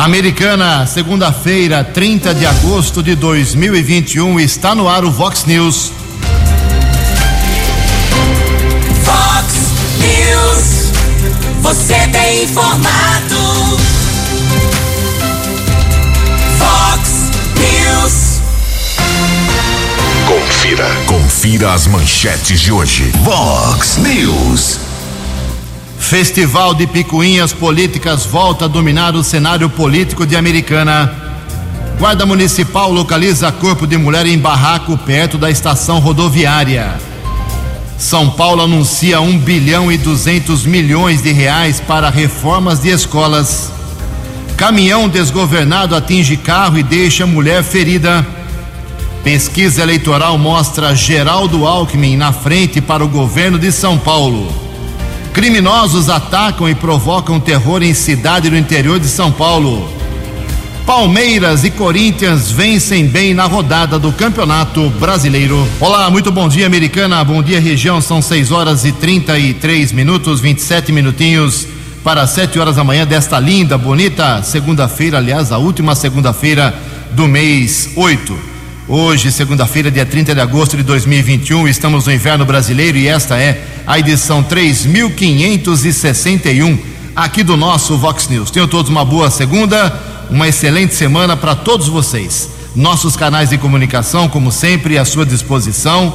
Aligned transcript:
Americana, 0.00 0.86
segunda-feira, 0.86 1.84
30 1.84 2.32
de 2.34 2.46
agosto 2.46 3.02
de 3.02 3.14
2021, 3.14 4.40
está 4.40 4.74
no 4.74 4.88
ar 4.88 5.04
o 5.04 5.10
Vox 5.10 5.44
News. 5.44 5.92
Vox 9.04 9.54
News, 9.98 10.92
você 11.60 12.08
tem 12.08 12.44
informado. 12.44 13.78
Vox 16.56 17.30
News. 17.58 18.40
Confira, 20.26 20.88
confira 21.06 21.74
as 21.74 21.86
manchetes 21.86 22.58
de 22.58 22.72
hoje. 22.72 23.12
Vox 23.22 23.98
News. 23.98 24.89
Festival 26.00 26.74
de 26.74 26.88
Picuinhas 26.88 27.52
Políticas 27.52 28.26
volta 28.26 28.64
a 28.64 28.68
dominar 28.68 29.14
o 29.14 29.22
cenário 29.22 29.70
político 29.70 30.26
de 30.26 30.34
Americana. 30.34 31.12
Guarda 32.00 32.26
Municipal 32.26 32.90
localiza 32.90 33.52
corpo 33.52 33.86
de 33.86 33.96
mulher 33.96 34.26
em 34.26 34.36
barraco 34.36 34.98
perto 34.98 35.38
da 35.38 35.48
estação 35.48 36.00
rodoviária. 36.00 36.94
São 37.96 38.28
Paulo 38.30 38.62
anuncia 38.62 39.20
1 39.20 39.38
bilhão 39.38 39.92
e 39.92 39.98
200 39.98 40.64
milhões 40.64 41.22
de 41.22 41.30
reais 41.30 41.78
para 41.78 42.10
reformas 42.10 42.80
de 42.80 42.88
escolas. 42.88 43.70
Caminhão 44.56 45.08
desgovernado 45.08 45.94
atinge 45.94 46.36
carro 46.36 46.76
e 46.76 46.82
deixa 46.82 47.24
mulher 47.24 47.62
ferida. 47.62 48.26
Pesquisa 49.22 49.82
eleitoral 49.82 50.36
mostra 50.38 50.94
Geraldo 50.94 51.66
Alckmin 51.66 52.16
na 52.16 52.32
frente 52.32 52.80
para 52.80 53.04
o 53.04 53.08
governo 53.08 53.58
de 53.60 53.70
São 53.70 53.96
Paulo. 53.96 54.69
Criminosos 55.32 56.08
atacam 56.08 56.68
e 56.68 56.74
provocam 56.74 57.38
terror 57.38 57.82
em 57.82 57.94
cidade 57.94 58.50
do 58.50 58.56
interior 58.56 58.98
de 58.98 59.06
São 59.06 59.30
Paulo. 59.30 59.88
Palmeiras 60.84 61.62
e 61.62 61.70
Corinthians 61.70 62.50
vencem 62.50 63.06
bem 63.06 63.32
na 63.32 63.44
rodada 63.44 63.96
do 63.96 64.12
Campeonato 64.12 64.90
Brasileiro. 64.98 65.66
Olá, 65.78 66.10
muito 66.10 66.32
bom 66.32 66.48
dia, 66.48 66.66
Americana. 66.66 67.22
Bom 67.22 67.42
dia, 67.42 67.60
região. 67.60 68.00
São 68.00 68.20
6 68.20 68.50
horas 68.50 68.84
e 68.84 68.90
33 68.90 69.92
minutos, 69.92 70.40
27 70.40 70.90
minutinhos 70.90 71.66
para 72.02 72.26
7 72.26 72.58
horas 72.58 72.76
da 72.76 72.84
manhã 72.84 73.06
desta 73.06 73.38
linda, 73.38 73.78
bonita 73.78 74.42
segunda-feira, 74.42 75.18
aliás, 75.18 75.52
a 75.52 75.58
última 75.58 75.94
segunda-feira 75.94 76.74
do 77.12 77.28
mês 77.28 77.90
8. 77.94 78.49
Hoje, 78.92 79.30
segunda-feira, 79.30 79.88
dia 79.88 80.04
30 80.04 80.34
de 80.34 80.40
agosto 80.40 80.76
de 80.76 80.82
2021, 80.82 81.68
estamos 81.68 82.06
no 82.06 82.12
inverno 82.12 82.44
brasileiro 82.44 82.98
e 82.98 83.06
esta 83.06 83.38
é 83.38 83.64
a 83.86 84.00
edição 84.00 84.42
3561 84.42 86.76
aqui 87.14 87.44
do 87.44 87.56
nosso 87.56 87.96
Vox 87.96 88.26
News. 88.26 88.50
Tenham 88.50 88.66
todos 88.66 88.90
uma 88.90 89.04
boa 89.04 89.30
segunda, 89.30 89.96
uma 90.28 90.48
excelente 90.48 90.92
semana 90.92 91.36
para 91.36 91.54
todos 91.54 91.86
vocês. 91.86 92.50
Nossos 92.74 93.14
canais 93.14 93.50
de 93.50 93.58
comunicação, 93.58 94.28
como 94.28 94.50
sempre, 94.50 94.98
à 94.98 95.04
sua 95.04 95.24
disposição. 95.24 96.12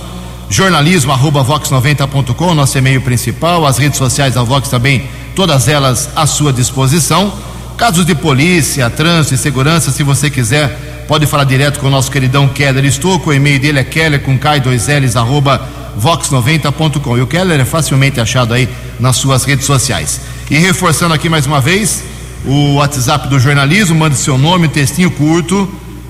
Jornalismo 0.50 1.14
arroba 1.14 1.46
vox90.com, 1.46 2.54
nosso 2.54 2.78
e-mail 2.78 3.00
principal, 3.00 3.66
as 3.66 3.78
redes 3.78 3.98
sociais 3.98 4.34
da 4.34 4.44
Vox 4.44 4.68
também, 4.68 5.08
todas 5.34 5.70
elas 5.70 6.10
à 6.14 6.28
sua 6.28 6.52
disposição. 6.52 7.32
Casos 7.78 8.06
de 8.06 8.16
polícia, 8.16 8.90
trânsito 8.90 9.36
e 9.36 9.38
segurança, 9.38 9.92
se 9.92 10.04
você 10.04 10.30
quiser 10.30 10.95
pode 11.08 11.26
falar 11.26 11.44
direto 11.44 11.80
com 11.80 11.88
o 11.88 11.90
nosso 11.90 12.12
queridão 12.12 12.48
Keller 12.48 12.86
Estouco, 12.86 13.30
o 13.30 13.34
e-mail 13.34 13.60
dele 13.60 13.80
é 13.80 13.84
keller 13.84 14.22
com 14.22 14.38
k2ls 14.38 15.16
arroba 15.16 15.68
vox90.com. 16.00 17.18
E 17.18 17.22
o 17.22 17.28
Keller 17.28 17.60
é 17.60 17.66
facilmente 17.66 18.20
achado 18.20 18.54
aí 18.54 18.68
nas 19.00 19.18
suas 19.18 19.44
redes 19.44 19.66
sociais. 19.66 20.22
E 20.50 20.58
reforçando 20.58 21.14
aqui 21.14 21.30
mais 21.30 21.46
uma 21.46 21.62
vez, 21.62 22.04
o 22.46 22.76
WhatsApp 22.76 23.28
do 23.28 23.40
jornalismo, 23.40 23.96
mande 23.96 24.16
seu 24.16 24.38
nome, 24.38 24.68
um 24.68 24.70
textinho 24.70 25.10
curto. 25.12 25.68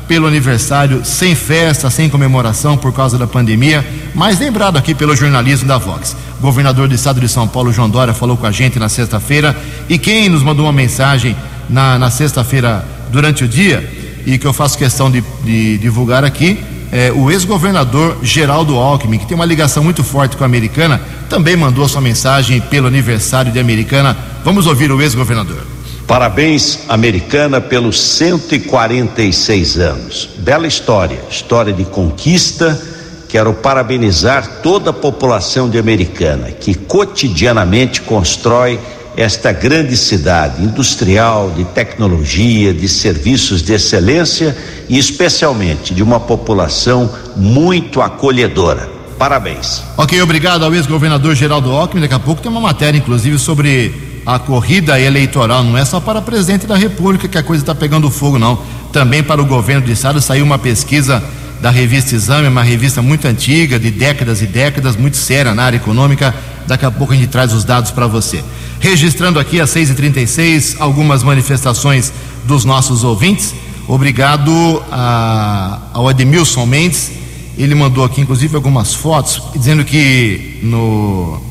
pelo 0.07 0.25
aniversário, 0.25 1.06
sem 1.06 1.35
festa, 1.35 1.90
sem 1.90 2.09
comemoração 2.09 2.75
por 2.75 2.91
causa 2.91 3.18
da 3.18 3.28
pandemia, 3.28 3.85
mas 4.16 4.40
lembrado 4.40 4.78
aqui 4.78 4.96
pelo 4.96 5.16
jornalismo 5.16 5.68
da 5.68 5.78
Vox. 5.78 6.16
O 6.40 6.41
governador 6.41 6.88
do 6.88 6.96
estado 6.96 7.19
de 7.22 7.30
São 7.30 7.47
Paulo, 7.47 7.72
João 7.72 7.90
Dória, 7.90 8.13
falou 8.13 8.35
com 8.35 8.47
a 8.47 8.52
gente 8.52 8.80
na 8.80 8.90
sexta-feira 8.90 9.56
e 9.88 10.00
quem 10.00 10.28
nos 10.28 10.41
mandou 10.41 10.66
uma 10.66 10.74
mensagem 10.74 11.36
na, 11.69 12.00
na 12.00 12.09
sexta-feira 12.09 12.84
durante 13.12 13.44
o 13.44 13.47
dia 13.47 13.88
e 14.25 14.38
que 14.38 14.47
eu 14.47 14.53
faço 14.53 14.78
questão 14.78 15.12
de, 15.12 15.24
de 15.44 15.78
divulgar 15.78 16.24
aqui 16.24 16.57
é 16.91 17.12
o 17.12 17.30
ex-governador 17.30 18.18
Geraldo 18.24 18.75
Alckmin, 18.75 19.19
que 19.19 19.28
tem 19.28 19.36
uma 19.36 19.46
ligação 19.46 19.84
muito 19.84 20.03
forte 20.03 20.36
com 20.36 20.44
a 20.44 20.47
Americana, 20.47 21.00
também 21.30 21.56
mandou 21.56 21.88
sua 21.88 22.01
mensagem 22.01 22.59
pelo 22.62 22.88
aniversário 22.88 23.51
de 23.51 23.59
Americana. 23.59 24.18
Vamos 24.44 24.67
ouvir 24.67 24.91
o 24.91 25.01
ex-governador. 25.01 25.66
Parabéns, 26.07 26.79
Americana, 26.88 27.61
pelos 27.61 28.00
146 28.01 29.77
anos. 29.77 30.29
Bela 30.39 30.66
história, 30.66 31.19
história 31.29 31.72
de 31.72 31.85
conquista. 31.85 32.81
Quero 33.27 33.53
parabenizar 33.53 34.61
toda 34.63 34.89
a 34.89 34.94
população 34.94 35.69
de 35.69 35.77
Americana, 35.77 36.50
que 36.50 36.73
cotidianamente 36.73 38.01
constrói 38.01 38.79
esta 39.16 39.51
grande 39.51 39.95
cidade 39.97 40.63
industrial, 40.63 41.51
de 41.51 41.66
tecnologia, 41.66 42.73
de 42.73 42.88
serviços 42.88 43.61
de 43.61 43.73
excelência 43.73 44.57
e, 44.88 44.97
especialmente, 44.97 45.94
de 45.94 46.01
uma 46.01 46.19
população 46.19 47.13
muito 47.35 48.01
acolhedora. 48.01 48.89
Parabéns. 49.19 49.83
Ok, 49.97 50.19
obrigado 50.21 50.63
ao 50.63 50.73
ex-governador 50.73 51.35
Geraldo 51.35 51.71
Alckmin. 51.71 52.01
Daqui 52.01 52.13
a 52.16 52.19
pouco 52.19 52.41
tem 52.41 52.50
uma 52.50 52.61
matéria, 52.61 52.97
inclusive, 52.97 53.38
sobre 53.38 54.09
a 54.35 54.38
corrida 54.38 55.00
eleitoral 55.00 55.63
não 55.63 55.75
é 55.75 55.84
só 55.84 56.00
para 56.00 56.22
presidente 56.22 56.67
da 56.67 56.78
República 56.78 57.28
que 57.28 57.35
a 57.35 57.41
coisa 57.41 57.63
está 57.63 57.73
pegando 57.73 58.12
fogo, 58.12 58.38
não. 58.38 58.62
Também 58.94 59.23
para 59.23 59.41
o 59.41 59.45
governo 59.45 59.88
do 59.88 59.91
estado 59.91 60.22
saiu 60.22 60.45
uma 60.45 60.59
pesquisa 60.59 61.23
da 61.59 61.72
revista 61.72 62.13
Exame, 62.13 62.47
uma 62.47 62.62
revista 62.62 63.01
muito 63.01 63.28
antiga, 63.28 63.79
de 63.79 63.89
décadas 63.89 64.44
e 64.44 64.45
décadas, 64.45 64.95
muito 64.95 65.18
séria 65.18 65.56
na 65.56 65.63
área 65.63 65.78
econômica. 65.78 66.36
Daqui 66.68 66.86
a 66.86 66.92
pouco 66.92 67.12
a 67.12 67.15
gente 67.15 67.30
traz 67.30 67.51
os 67.54 67.63
dados 67.63 67.89
para 67.89 68.06
você. 68.06 68.44
Registrando 68.80 69.39
aqui 69.39 69.59
às 69.59 69.71
6h36 69.71 70.75
algumas 70.80 71.24
manifestações 71.24 72.13
dos 72.45 72.63
nossos 72.63 73.04
ouvintes. 73.04 73.56
Obrigado 73.88 74.83
a, 74.92 75.80
ao 75.92 76.12
Edmilson 76.12 76.68
Mendes. 76.68 77.12
Ele 77.57 77.74
mandou 77.74 78.04
aqui, 78.04 78.21
inclusive, 78.21 78.56
algumas 78.56 78.94
fotos, 78.94 79.42
dizendo 79.56 79.83
que 79.83 80.59
no 80.62 81.49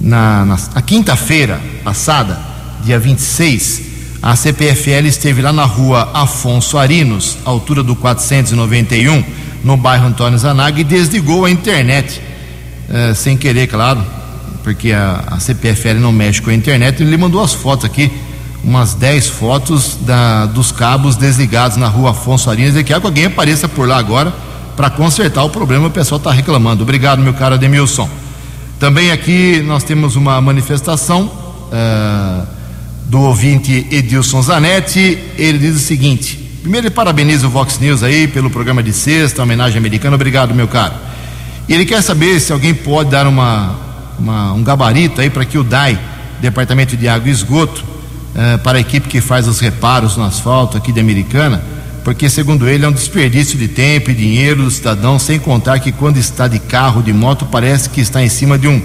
na, 0.00 0.44
na, 0.44 0.58
na 0.74 0.82
quinta-feira 0.82 1.60
passada, 1.82 2.38
dia 2.84 2.98
26, 2.98 3.82
a 4.22 4.34
CPFL 4.34 5.06
esteve 5.06 5.42
lá 5.42 5.52
na 5.52 5.64
rua 5.64 6.10
Afonso 6.12 6.78
Arinos, 6.78 7.38
altura 7.44 7.82
do 7.82 7.94
491, 7.94 9.24
no 9.62 9.76
bairro 9.76 10.06
Antônio 10.06 10.38
Zanag, 10.38 10.80
e 10.80 10.84
desligou 10.84 11.44
a 11.44 11.50
internet, 11.50 12.20
é, 12.88 13.14
sem 13.14 13.36
querer, 13.36 13.66
claro, 13.66 14.04
porque 14.62 14.92
a, 14.92 15.22
a, 15.28 15.38
CPFL 15.38 16.00
não 16.00 16.10
mexe 16.10 16.42
com 16.42 16.50
a 16.50 16.54
internet. 16.54 17.00
Ele 17.00 17.16
mandou 17.16 17.42
as 17.42 17.52
fotos 17.52 17.84
aqui, 17.84 18.10
umas 18.64 18.94
10 18.94 19.28
fotos 19.28 19.96
da, 20.00 20.46
dos 20.46 20.72
cabos 20.72 21.14
desligados 21.14 21.76
na 21.76 21.86
rua 21.86 22.10
Afonso 22.10 22.50
Arinos. 22.50 22.76
E 22.76 22.82
que 22.82 22.92
alguém 22.92 23.26
apareça 23.26 23.68
por 23.68 23.86
lá 23.86 23.96
agora 23.96 24.34
para 24.76 24.90
consertar 24.90 25.44
o 25.44 25.50
problema, 25.50 25.86
o 25.86 25.90
pessoal 25.90 26.18
está 26.18 26.32
reclamando. 26.32 26.82
Obrigado, 26.82 27.20
meu 27.22 27.32
caro 27.32 27.54
Ademilson. 27.54 28.10
Também 28.78 29.10
aqui 29.10 29.62
nós 29.62 29.82
temos 29.82 30.16
uma 30.16 30.38
manifestação 30.38 31.30
uh, 31.72 32.46
do 33.06 33.20
ouvinte 33.20 33.86
Edilson 33.90 34.42
Zanetti. 34.42 35.18
Ele 35.38 35.58
diz 35.58 35.76
o 35.76 35.78
seguinte: 35.78 36.36
primeiro 36.60 36.86
ele 36.86 36.94
parabeniza 36.94 37.46
o 37.46 37.50
Vox 37.50 37.78
News 37.78 38.02
aí 38.02 38.28
pelo 38.28 38.50
programa 38.50 38.82
de 38.82 38.92
sexta, 38.92 39.42
homenagem 39.42 39.78
americana. 39.78 40.14
Obrigado, 40.14 40.54
meu 40.54 40.68
caro. 40.68 40.94
E 41.66 41.72
ele 41.72 41.86
quer 41.86 42.02
saber 42.02 42.38
se 42.38 42.52
alguém 42.52 42.74
pode 42.74 43.10
dar 43.10 43.26
uma, 43.26 43.74
uma 44.18 44.52
um 44.52 44.62
gabarito 44.62 45.22
aí 45.22 45.30
para 45.30 45.46
que 45.46 45.56
o 45.56 45.64
DAI, 45.64 45.98
Departamento 46.42 46.98
de 46.98 47.08
Água 47.08 47.28
e 47.28 47.32
Esgoto, 47.32 47.82
uh, 47.82 48.58
para 48.58 48.76
a 48.76 48.80
equipe 48.80 49.08
que 49.08 49.22
faz 49.22 49.48
os 49.48 49.58
reparos 49.58 50.18
no 50.18 50.24
asfalto 50.24 50.76
aqui 50.76 50.92
de 50.92 51.00
Americana 51.00 51.75
porque, 52.06 52.30
segundo 52.30 52.68
ele, 52.68 52.84
é 52.84 52.88
um 52.88 52.92
desperdício 52.92 53.58
de 53.58 53.66
tempo 53.66 54.12
e 54.12 54.14
dinheiro 54.14 54.62
do 54.62 54.70
cidadão, 54.70 55.18
sem 55.18 55.40
contar 55.40 55.80
que 55.80 55.90
quando 55.90 56.18
está 56.18 56.46
de 56.46 56.60
carro, 56.60 57.02
de 57.02 57.12
moto, 57.12 57.46
parece 57.46 57.90
que 57.90 58.00
está 58.00 58.22
em 58.22 58.28
cima 58.28 58.56
de 58.56 58.68
um, 58.68 58.80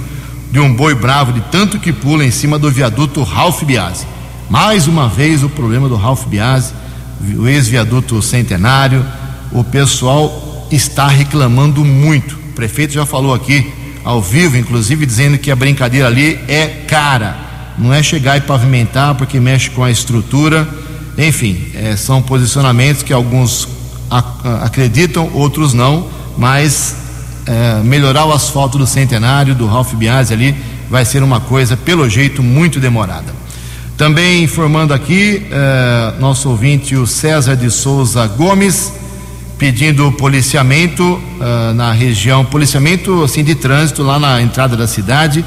de 0.52 0.60
um 0.60 0.74
boi 0.74 0.96
bravo, 0.96 1.32
de 1.32 1.40
tanto 1.52 1.78
que 1.78 1.94
pula 1.94 2.26
em 2.26 2.32
cima 2.32 2.58
do 2.58 2.72
viaduto 2.72 3.22
Ralph 3.22 3.62
Biase. 3.62 4.08
Mais 4.50 4.88
uma 4.88 5.08
vez 5.08 5.44
o 5.44 5.50
problema 5.50 5.88
do 5.88 5.96
Ralph 5.98 6.26
Biase, 6.26 6.74
o 7.38 7.48
ex-viaduto 7.48 8.20
centenário, 8.24 9.06
o 9.52 9.64
pessoal 9.64 10.68
está 10.72 11.08
reclamando 11.08 11.86
muito. 11.86 12.34
O 12.50 12.54
prefeito 12.56 12.94
já 12.94 13.06
falou 13.06 13.36
aqui, 13.36 13.72
ao 14.04 14.20
vivo, 14.20 14.58
inclusive, 14.58 15.06
dizendo 15.06 15.38
que 15.38 15.52
a 15.52 15.56
brincadeira 15.56 16.08
ali 16.08 16.40
é 16.48 16.66
cara. 16.88 17.38
Não 17.78 17.94
é 17.94 18.02
chegar 18.02 18.38
e 18.38 18.42
pavimentar 18.42 19.14
porque 19.14 19.40
mexe 19.40 19.70
com 19.70 19.84
a 19.84 19.92
estrutura 19.92 20.68
enfim, 21.18 21.72
é, 21.76 21.96
são 21.96 22.22
posicionamentos 22.22 23.04
que 23.04 23.14
alguns 23.14 23.68
acreditam, 24.62 25.30
outros 25.34 25.74
não, 25.74 26.08
mas 26.38 26.96
é, 27.46 27.82
melhorar 27.84 28.26
o 28.26 28.34
asfalto 28.34 28.78
do 28.78 28.86
centenário, 28.86 29.56
do 29.56 29.66
Ralph 29.66 29.94
Biasi 29.94 30.34
ali, 30.34 30.56
vai 30.90 31.06
ser 31.06 31.24
uma 31.24 31.40
coisa, 31.40 31.78
pelo 31.78 32.08
jeito, 32.10 32.44
muito 32.44 32.80
demorada. 32.80 33.34
Também 33.98 34.44
informando 34.44 34.94
aqui, 34.94 35.46
é, 35.52 36.14
nosso 36.20 36.50
ouvinte, 36.50 36.96
o 36.96 37.08
César 37.08 37.56
de 37.56 37.70
Souza 37.70 38.26
Gomes, 38.28 38.92
pedindo 39.58 40.12
policiamento 40.14 41.22
é, 41.40 41.74
na 41.74 41.92
região, 41.92 42.44
policiamento 42.44 43.24
assim 43.24 43.44
de 43.44 43.56
trânsito 43.56 44.02
lá 44.04 44.20
na 44.20 44.42
entrada 44.42 44.76
da 44.76 44.88
cidade, 44.88 45.46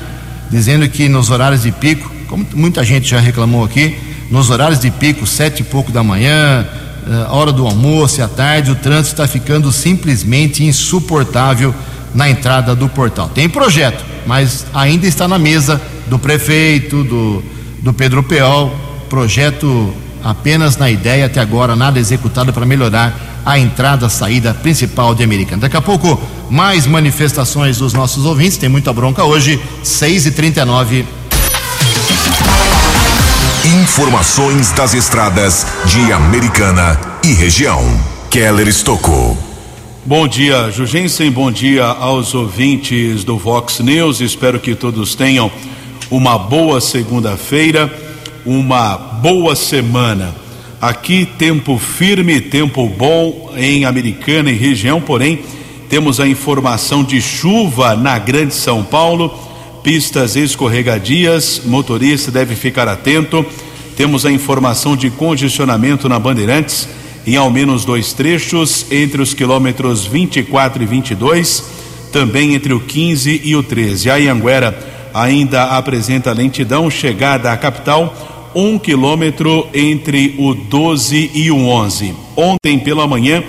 dizendo 0.50 0.88
que 0.88 1.08
nos 1.08 1.30
horários 1.30 1.62
de 1.62 1.72
pico, 1.72 2.10
como 2.28 2.46
muita 2.54 2.84
gente 2.84 3.08
já 3.08 3.18
reclamou 3.18 3.64
aqui, 3.64 3.98
nos 4.30 4.50
horários 4.50 4.80
de 4.80 4.90
pico, 4.90 5.26
sete 5.26 5.60
e 5.60 5.64
pouco 5.64 5.92
da 5.92 6.02
manhã, 6.02 6.66
eh, 7.06 7.26
hora 7.28 7.52
do 7.52 7.66
almoço 7.66 8.20
e 8.20 8.22
à 8.22 8.28
tarde, 8.28 8.70
o 8.70 8.74
trânsito 8.74 9.14
está 9.14 9.26
ficando 9.26 9.70
simplesmente 9.70 10.64
insuportável 10.64 11.74
na 12.14 12.28
entrada 12.28 12.74
do 12.74 12.88
portal. 12.88 13.28
Tem 13.28 13.48
projeto, 13.48 14.04
mas 14.26 14.64
ainda 14.72 15.06
está 15.06 15.28
na 15.28 15.38
mesa 15.38 15.80
do 16.06 16.18
prefeito, 16.18 17.04
do, 17.04 17.42
do 17.82 17.92
Pedro 17.92 18.22
Peol, 18.22 18.74
projeto 19.08 19.92
apenas 20.22 20.76
na 20.76 20.90
ideia, 20.90 21.26
até 21.26 21.40
agora 21.40 21.76
nada 21.76 21.98
executado 21.98 22.52
para 22.52 22.64
melhorar 22.64 23.14
a 23.44 23.58
entrada, 23.58 24.06
a 24.06 24.08
saída 24.08 24.54
principal 24.54 25.14
de 25.14 25.22
Americana. 25.22 25.62
Daqui 25.62 25.76
a 25.76 25.82
pouco, 25.82 26.18
mais 26.48 26.86
manifestações 26.86 27.76
dos 27.76 27.92
nossos 27.92 28.24
ouvintes, 28.24 28.56
tem 28.56 28.70
muita 28.70 28.92
bronca 28.92 29.22
hoje, 29.24 29.60
6 29.82 30.26
e 30.26 30.30
39 30.30 31.04
Informações 33.66 34.72
das 34.72 34.92
estradas 34.92 35.66
de 35.86 36.12
Americana 36.12 37.00
e 37.24 37.32
região. 37.32 37.80
Keller 38.30 38.68
Estocou. 38.68 39.38
Bom 40.04 40.28
dia, 40.28 40.70
Jugensen. 40.70 41.30
Bom 41.30 41.50
dia 41.50 41.86
aos 41.86 42.34
ouvintes 42.34 43.24
do 43.24 43.38
Vox 43.38 43.80
News. 43.80 44.20
Espero 44.20 44.60
que 44.60 44.74
todos 44.74 45.14
tenham 45.14 45.50
uma 46.10 46.36
boa 46.36 46.78
segunda-feira, 46.78 47.90
uma 48.44 48.98
boa 48.98 49.56
semana. 49.56 50.34
Aqui, 50.78 51.24
tempo 51.24 51.78
firme, 51.78 52.42
tempo 52.42 52.86
bom 52.86 53.50
em 53.56 53.86
Americana 53.86 54.50
e 54.50 54.56
região, 54.56 55.00
porém, 55.00 55.42
temos 55.88 56.20
a 56.20 56.28
informação 56.28 57.02
de 57.02 57.18
chuva 57.22 57.96
na 57.96 58.18
Grande 58.18 58.52
São 58.52 58.84
Paulo 58.84 59.43
pistas 59.84 60.34
escorregadias, 60.34 61.60
motorista 61.66 62.30
deve 62.30 62.56
ficar 62.56 62.88
atento. 62.88 63.44
Temos 63.94 64.24
a 64.24 64.32
informação 64.32 64.96
de 64.96 65.10
congestionamento 65.10 66.08
na 66.08 66.18
Bandeirantes 66.18 66.88
em 67.26 67.36
ao 67.36 67.50
menos 67.50 67.84
dois 67.84 68.14
trechos, 68.14 68.86
entre 68.90 69.20
os 69.20 69.34
quilômetros 69.34 70.06
24 70.06 70.82
e 70.82 70.86
22, 70.86 71.64
também 72.10 72.54
entre 72.54 72.72
o 72.72 72.80
15 72.80 73.42
e 73.44 73.54
o 73.54 73.62
13. 73.62 74.10
A 74.10 74.16
Ianguera 74.16 74.76
ainda 75.12 75.64
apresenta 75.64 76.32
lentidão, 76.32 76.90
chegada 76.90 77.52
à 77.52 77.56
capital, 77.56 78.52
um 78.54 78.78
quilômetro 78.78 79.68
entre 79.74 80.34
o 80.38 80.54
12 80.54 81.30
e 81.34 81.50
o 81.50 81.58
11. 81.58 82.14
Ontem 82.36 82.78
pela 82.78 83.06
manhã 83.06 83.42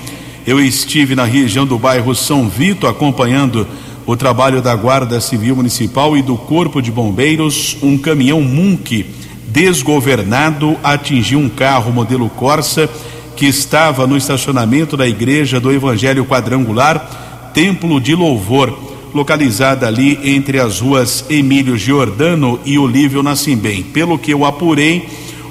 eu 0.45 0.59
estive 0.59 1.15
na 1.15 1.23
região 1.23 1.65
do 1.65 1.79
bairro 1.79 2.13
São 2.13 2.49
Vito 2.49 2.87
acompanhando 2.87 3.65
o 4.05 4.15
trabalho 4.15 4.61
da 4.61 4.75
Guarda 4.75 5.19
Civil 5.19 5.55
Municipal 5.55 6.15
e 6.15 6.21
do 6.21 6.37
Corpo 6.37 6.81
de 6.81 6.91
Bombeiros, 6.91 7.77
um 7.81 7.97
caminhão 7.97 8.41
Munk 8.41 9.05
desgovernado 9.47 10.77
atingiu 10.83 11.39
um 11.39 11.49
carro 11.49 11.91
modelo 11.91 12.29
Corsa 12.29 12.89
que 13.35 13.45
estava 13.45 14.05
no 14.05 14.15
estacionamento 14.15 14.95
da 14.95 15.07
Igreja 15.07 15.59
do 15.59 15.71
Evangelho 15.71 16.25
Quadrangular, 16.25 17.51
Templo 17.53 17.99
de 17.99 18.13
Louvor, 18.13 18.77
localizada 19.13 19.87
ali 19.87 20.19
entre 20.23 20.59
as 20.59 20.79
ruas 20.81 21.25
Emílio 21.29 21.77
Giordano 21.77 22.59
e 22.65 22.77
Olívio 22.77 23.23
Nascimbem. 23.23 23.81
Pelo 23.81 24.19
que 24.19 24.31
eu 24.31 24.45
apurei, 24.45 25.07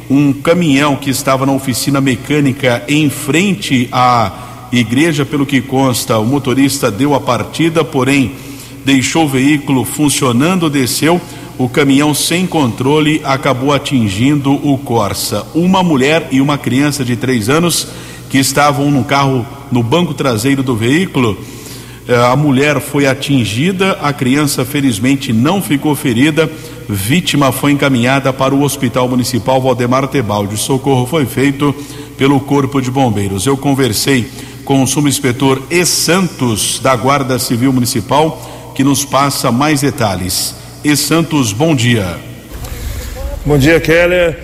um 0.09 0.33
caminhão 0.33 0.97
que 0.97 1.11
estava 1.11 1.45
na 1.45 1.53
oficina 1.53 2.00
mecânica 2.00 2.85
em 2.87 3.11
frente 3.11 3.89
à 3.91 4.31
igreja, 4.81 5.25
pelo 5.25 5.47
que 5.47 5.61
consta, 5.61 6.19
o 6.19 6.26
motorista 6.26 6.91
deu 6.91 7.15
a 7.15 7.21
partida, 7.21 7.85
porém 7.85 8.32
deixou 8.85 9.25
o 9.25 9.29
veículo 9.29 9.85
funcionando, 9.85 10.71
desceu. 10.71 11.21
O 11.56 11.69
caminhão 11.69 12.12
sem 12.12 12.47
controle 12.47 13.21
acabou 13.25 13.73
atingindo 13.73 14.53
o 14.53 14.76
Corsa. 14.76 15.47
Uma 15.55 15.82
mulher 15.82 16.29
e 16.32 16.41
uma 16.41 16.59
criança 16.59 17.05
de 17.05 17.15
três 17.15 17.49
anos 17.49 17.87
que 18.29 18.38
estavam 18.38 18.91
no 18.91 19.05
carro 19.05 19.47
no 19.71 19.82
banco 19.82 20.12
traseiro 20.12 20.62
do 20.62 20.75
veículo. 20.75 21.38
Eh, 22.09 22.17
a 22.17 22.35
mulher 22.35 22.81
foi 22.81 23.06
atingida, 23.06 23.93
a 24.03 24.12
criança 24.12 24.65
felizmente 24.65 25.32
não 25.32 25.62
ficou 25.62 25.94
ferida. 25.94 26.50
Vítima 26.88 27.52
foi 27.52 27.73
encaminhada 27.73 28.33
para 28.33 28.54
o 28.54 28.62
Hospital 28.62 29.09
Municipal 29.09 29.61
Valdemar 29.61 30.09
Tebaldi. 30.09 30.54
O 30.54 30.59
socorro 30.59 31.07
foi 31.07 31.25
feito 31.25 31.75
pelo 32.19 32.40
Corpo 32.40 32.83
de 32.83 32.90
Bombeiros. 32.90 33.47
Eu 33.47 33.57
conversei 33.57 34.28
com 34.64 34.83
o 34.83 34.87
E. 35.71 35.85
Santos, 35.85 36.80
da 36.80 36.97
Guarda 36.97 37.38
Civil 37.38 37.73
Municipal, 37.73 38.73
que 38.75 38.83
nos 38.83 39.04
passa 39.04 39.52
mais 39.52 39.83
detalhes. 39.83 40.54
E. 40.83 40.97
Santos, 40.97 41.52
bom 41.52 41.75
dia. 41.75 42.16
Bom 43.44 43.59
dia, 43.59 43.78
Keller. 43.78 44.37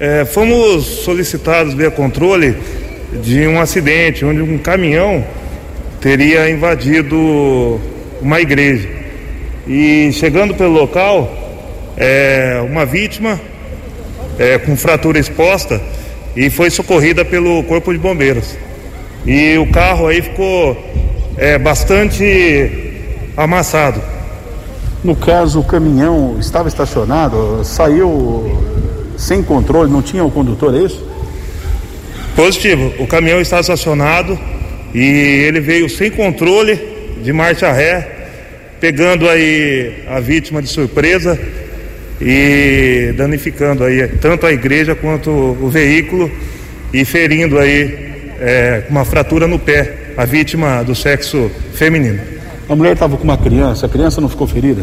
É, 0.00 0.24
fomos 0.24 0.84
solicitados 1.04 1.74
via 1.74 1.90
controle 1.90 2.56
de 3.22 3.46
um 3.46 3.60
acidente 3.60 4.24
onde 4.24 4.40
um 4.40 4.56
caminhão 4.56 5.24
teria 6.00 6.50
invadido 6.50 7.80
uma 8.20 8.40
igreja. 8.40 8.88
E 9.66 10.10
chegando 10.12 10.54
pelo 10.54 10.72
local, 10.72 11.30
é, 11.96 12.60
uma 12.68 12.86
vítima 12.86 13.38
é, 14.38 14.58
com 14.58 14.76
fratura 14.76 15.18
exposta 15.18 15.80
e 16.34 16.48
foi 16.48 16.70
socorrida 16.70 17.24
pelo 17.24 17.62
Corpo 17.64 17.92
de 17.92 17.98
Bombeiros. 17.98 18.56
E 19.24 19.56
o 19.58 19.70
carro 19.70 20.08
aí 20.08 20.20
ficou 20.20 20.76
é, 21.36 21.58
bastante 21.58 22.92
amassado. 23.36 24.02
No 25.04 25.14
caso, 25.14 25.60
o 25.60 25.64
caminhão 25.64 26.36
estava 26.40 26.68
estacionado, 26.68 27.64
saiu 27.64 28.60
sem 29.16 29.42
controle, 29.42 29.90
não 29.90 30.02
tinha 30.02 30.24
o 30.24 30.30
condutor, 30.30 30.74
é 30.74 30.78
isso? 30.78 31.06
Positivo, 32.34 32.92
o 32.98 33.06
caminhão 33.06 33.40
está 33.40 33.60
estacionado 33.60 34.38
e 34.94 35.00
ele 35.00 35.60
veio 35.60 35.88
sem 35.88 36.10
controle 36.10 36.78
de 37.22 37.32
marcha 37.32 37.70
ré, 37.72 38.08
pegando 38.80 39.28
aí 39.28 40.04
a 40.08 40.18
vítima 40.18 40.60
de 40.60 40.68
surpresa 40.68 41.38
e 42.20 43.12
danificando 43.16 43.84
aí 43.84 44.06
tanto 44.20 44.46
a 44.46 44.52
igreja 44.52 44.94
quanto 44.94 45.30
o 45.30 45.68
veículo 45.68 46.30
e 46.92 47.04
ferindo 47.04 47.58
aí 47.58 48.11
é, 48.42 48.82
uma 48.90 49.04
fratura 49.04 49.46
no 49.46 49.58
pé, 49.58 50.14
a 50.16 50.24
vítima 50.24 50.82
do 50.82 50.94
sexo 50.94 51.50
feminino. 51.74 52.20
A 52.68 52.74
mulher 52.74 52.94
estava 52.94 53.16
com 53.16 53.22
uma 53.22 53.38
criança, 53.38 53.86
a 53.86 53.88
criança 53.88 54.20
não 54.20 54.28
ficou 54.28 54.46
ferida? 54.46 54.82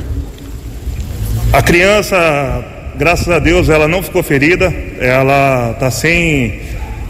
A 1.51 1.61
criança, 1.61 2.63
graças 2.97 3.27
a 3.27 3.37
Deus, 3.37 3.67
ela 3.67 3.87
não 3.87 4.01
ficou 4.01 4.23
ferida, 4.23 4.73
ela 4.99 5.71
está 5.71 5.91
sem, 5.91 6.61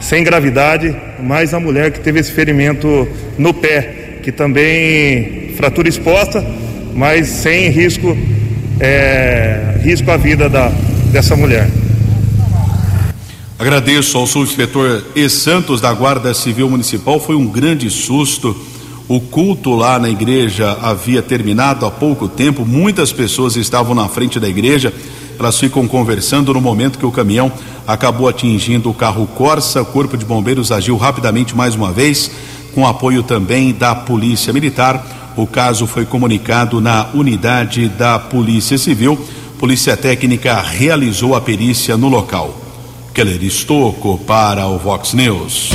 sem 0.01 0.23
gravidade, 0.23 0.95
mas 1.21 1.53
a 1.53 1.59
mulher 1.59 1.91
que 1.91 1.99
teve 1.99 2.19
esse 2.19 2.31
ferimento 2.31 3.07
no 3.37 3.53
pé. 3.53 3.97
que 4.23 4.33
também 4.33 5.53
fratura 5.55 5.87
exposta, 5.87 6.45
mas 6.93 7.27
sem 7.27 7.69
risco, 7.69 8.17
é, 8.79 9.75
risco 9.81 10.11
à 10.11 10.17
vida 10.17 10.49
da, 10.49 10.71
dessa 11.11 11.35
mulher. 11.35 11.67
Agradeço 13.59 14.17
ao 14.17 14.25
subinspetor 14.25 15.03
E. 15.13 15.27
Santos 15.27 15.81
da 15.81 15.91
Guarda 15.91 16.33
Civil 16.33 16.69
Municipal. 16.69 17.19
Foi 17.19 17.35
um 17.35 17.45
grande 17.45 17.89
susto. 17.89 18.55
O 19.05 19.19
culto 19.19 19.75
lá 19.75 19.99
na 19.99 20.09
igreja 20.09 20.77
havia 20.81 21.21
terminado 21.21 21.85
há 21.85 21.91
pouco 21.91 22.29
tempo. 22.29 22.65
Muitas 22.65 23.11
pessoas 23.11 23.57
estavam 23.57 23.93
na 23.93 24.07
frente 24.07 24.39
da 24.39 24.47
igreja. 24.47 24.93
Elas 25.37 25.59
ficam 25.59 25.85
conversando 25.89 26.53
no 26.53 26.61
momento 26.61 26.97
que 26.97 27.05
o 27.05 27.11
caminhão 27.11 27.51
acabou 27.85 28.29
atingindo 28.29 28.89
o 28.89 28.93
carro 28.93 29.27
Corsa. 29.27 29.81
O 29.81 29.85
Corpo 29.85 30.15
de 30.15 30.23
Bombeiros 30.23 30.71
agiu 30.71 30.95
rapidamente 30.95 31.53
mais 31.53 31.75
uma 31.75 31.91
vez, 31.91 32.31
com 32.73 32.87
apoio 32.87 33.23
também 33.23 33.73
da 33.73 33.93
Polícia 33.93 34.53
Militar. 34.53 35.33
O 35.35 35.45
caso 35.45 35.85
foi 35.85 36.05
comunicado 36.05 36.79
na 36.79 37.09
unidade 37.13 37.89
da 37.89 38.17
Polícia 38.17 38.77
Civil. 38.77 39.19
Polícia 39.57 39.97
Técnica 39.97 40.61
realizou 40.61 41.35
a 41.35 41.41
perícia 41.41 41.97
no 41.97 42.07
local. 42.07 42.58
Keller 43.19 43.43
Estocco 43.43 44.17
para 44.19 44.65
o 44.67 44.77
Vox 44.77 45.13
News. 45.13 45.71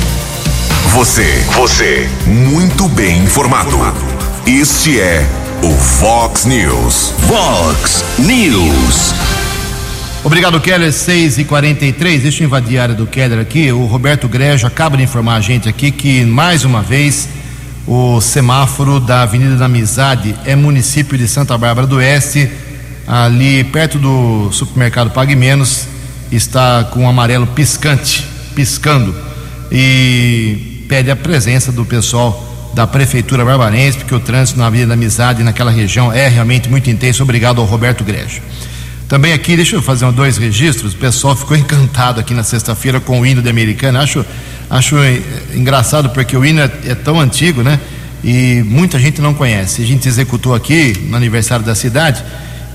Você, 0.95 1.45
você, 1.53 2.09
muito 2.25 2.89
bem 2.89 3.19
informado. 3.19 3.77
Este 4.47 4.99
é 4.99 5.23
o 5.61 5.71
Fox 5.71 6.45
News. 6.45 7.13
Fox 7.27 8.03
News. 8.17 9.13
Obrigado, 10.23 10.59
Keller. 10.59 10.91
6 10.91 11.37
e 11.37 11.43
43 11.43 12.23
Deixa 12.23 12.41
eu 12.41 12.47
invadir 12.47 12.79
a 12.79 12.81
área 12.81 12.95
do 12.95 13.05
Keller 13.05 13.37
aqui. 13.37 13.71
O 13.71 13.85
Roberto 13.85 14.27
Grejo 14.27 14.65
acaba 14.65 14.97
de 14.97 15.03
informar 15.03 15.35
a 15.35 15.41
gente 15.41 15.69
aqui 15.69 15.91
que, 15.91 16.25
mais 16.25 16.65
uma 16.65 16.81
vez, 16.81 17.29
o 17.85 18.19
semáforo 18.21 18.99
da 18.99 19.21
Avenida 19.21 19.55
da 19.55 19.65
Amizade 19.65 20.35
é 20.45 20.55
município 20.55 21.15
de 21.15 21.27
Santa 21.27 21.55
Bárbara 21.59 21.85
do 21.85 21.97
Oeste, 21.97 22.49
ali 23.05 23.63
perto 23.65 23.99
do 23.99 24.51
supermercado 24.51 25.11
Pague 25.11 25.35
Menos, 25.35 25.93
está 26.35 26.83
com 26.85 27.01
um 27.01 27.09
amarelo 27.09 27.47
piscante, 27.47 28.25
piscando. 28.55 29.15
E 29.71 30.85
pede 30.87 31.09
a 31.09 31.15
presença 31.15 31.71
do 31.71 31.85
pessoal 31.85 32.71
da 32.73 32.85
Prefeitura 32.85 33.45
Barbarense, 33.45 33.97
porque 33.97 34.13
o 34.13 34.19
trânsito 34.19 34.59
na 34.59 34.67
Avenida 34.67 34.89
da 34.89 34.93
Amizade, 34.95 35.43
naquela 35.43 35.71
região, 35.71 36.11
é 36.11 36.27
realmente 36.27 36.69
muito 36.69 36.89
intenso. 36.89 37.23
Obrigado 37.23 37.61
ao 37.61 37.65
Roberto 37.65 38.03
Grejo. 38.03 38.41
Também 39.07 39.33
aqui, 39.33 39.55
deixa 39.55 39.75
eu 39.75 39.81
fazer 39.81 40.11
dois 40.11 40.37
registros. 40.37 40.93
O 40.93 40.97
pessoal 40.97 41.35
ficou 41.35 41.55
encantado 41.55 42.19
aqui 42.19 42.33
na 42.33 42.43
sexta-feira 42.43 42.99
com 42.99 43.21
o 43.21 43.25
hino 43.25 43.41
de 43.41 43.49
americano. 43.49 43.99
Acho, 43.99 44.25
acho 44.69 44.97
eh, 44.97 45.21
engraçado 45.53 46.09
porque 46.09 46.35
o 46.35 46.43
hino 46.43 46.59
é, 46.59 46.71
é 46.87 46.95
tão 46.95 47.19
antigo, 47.19 47.61
né? 47.61 47.79
E 48.23 48.63
muita 48.65 48.99
gente 48.99 49.21
não 49.21 49.33
conhece. 49.33 49.83
A 49.83 49.85
gente 49.85 50.07
executou 50.07 50.55
aqui 50.55 50.97
no 51.07 51.15
aniversário 51.15 51.63
da 51.63 51.75
cidade. 51.75 52.23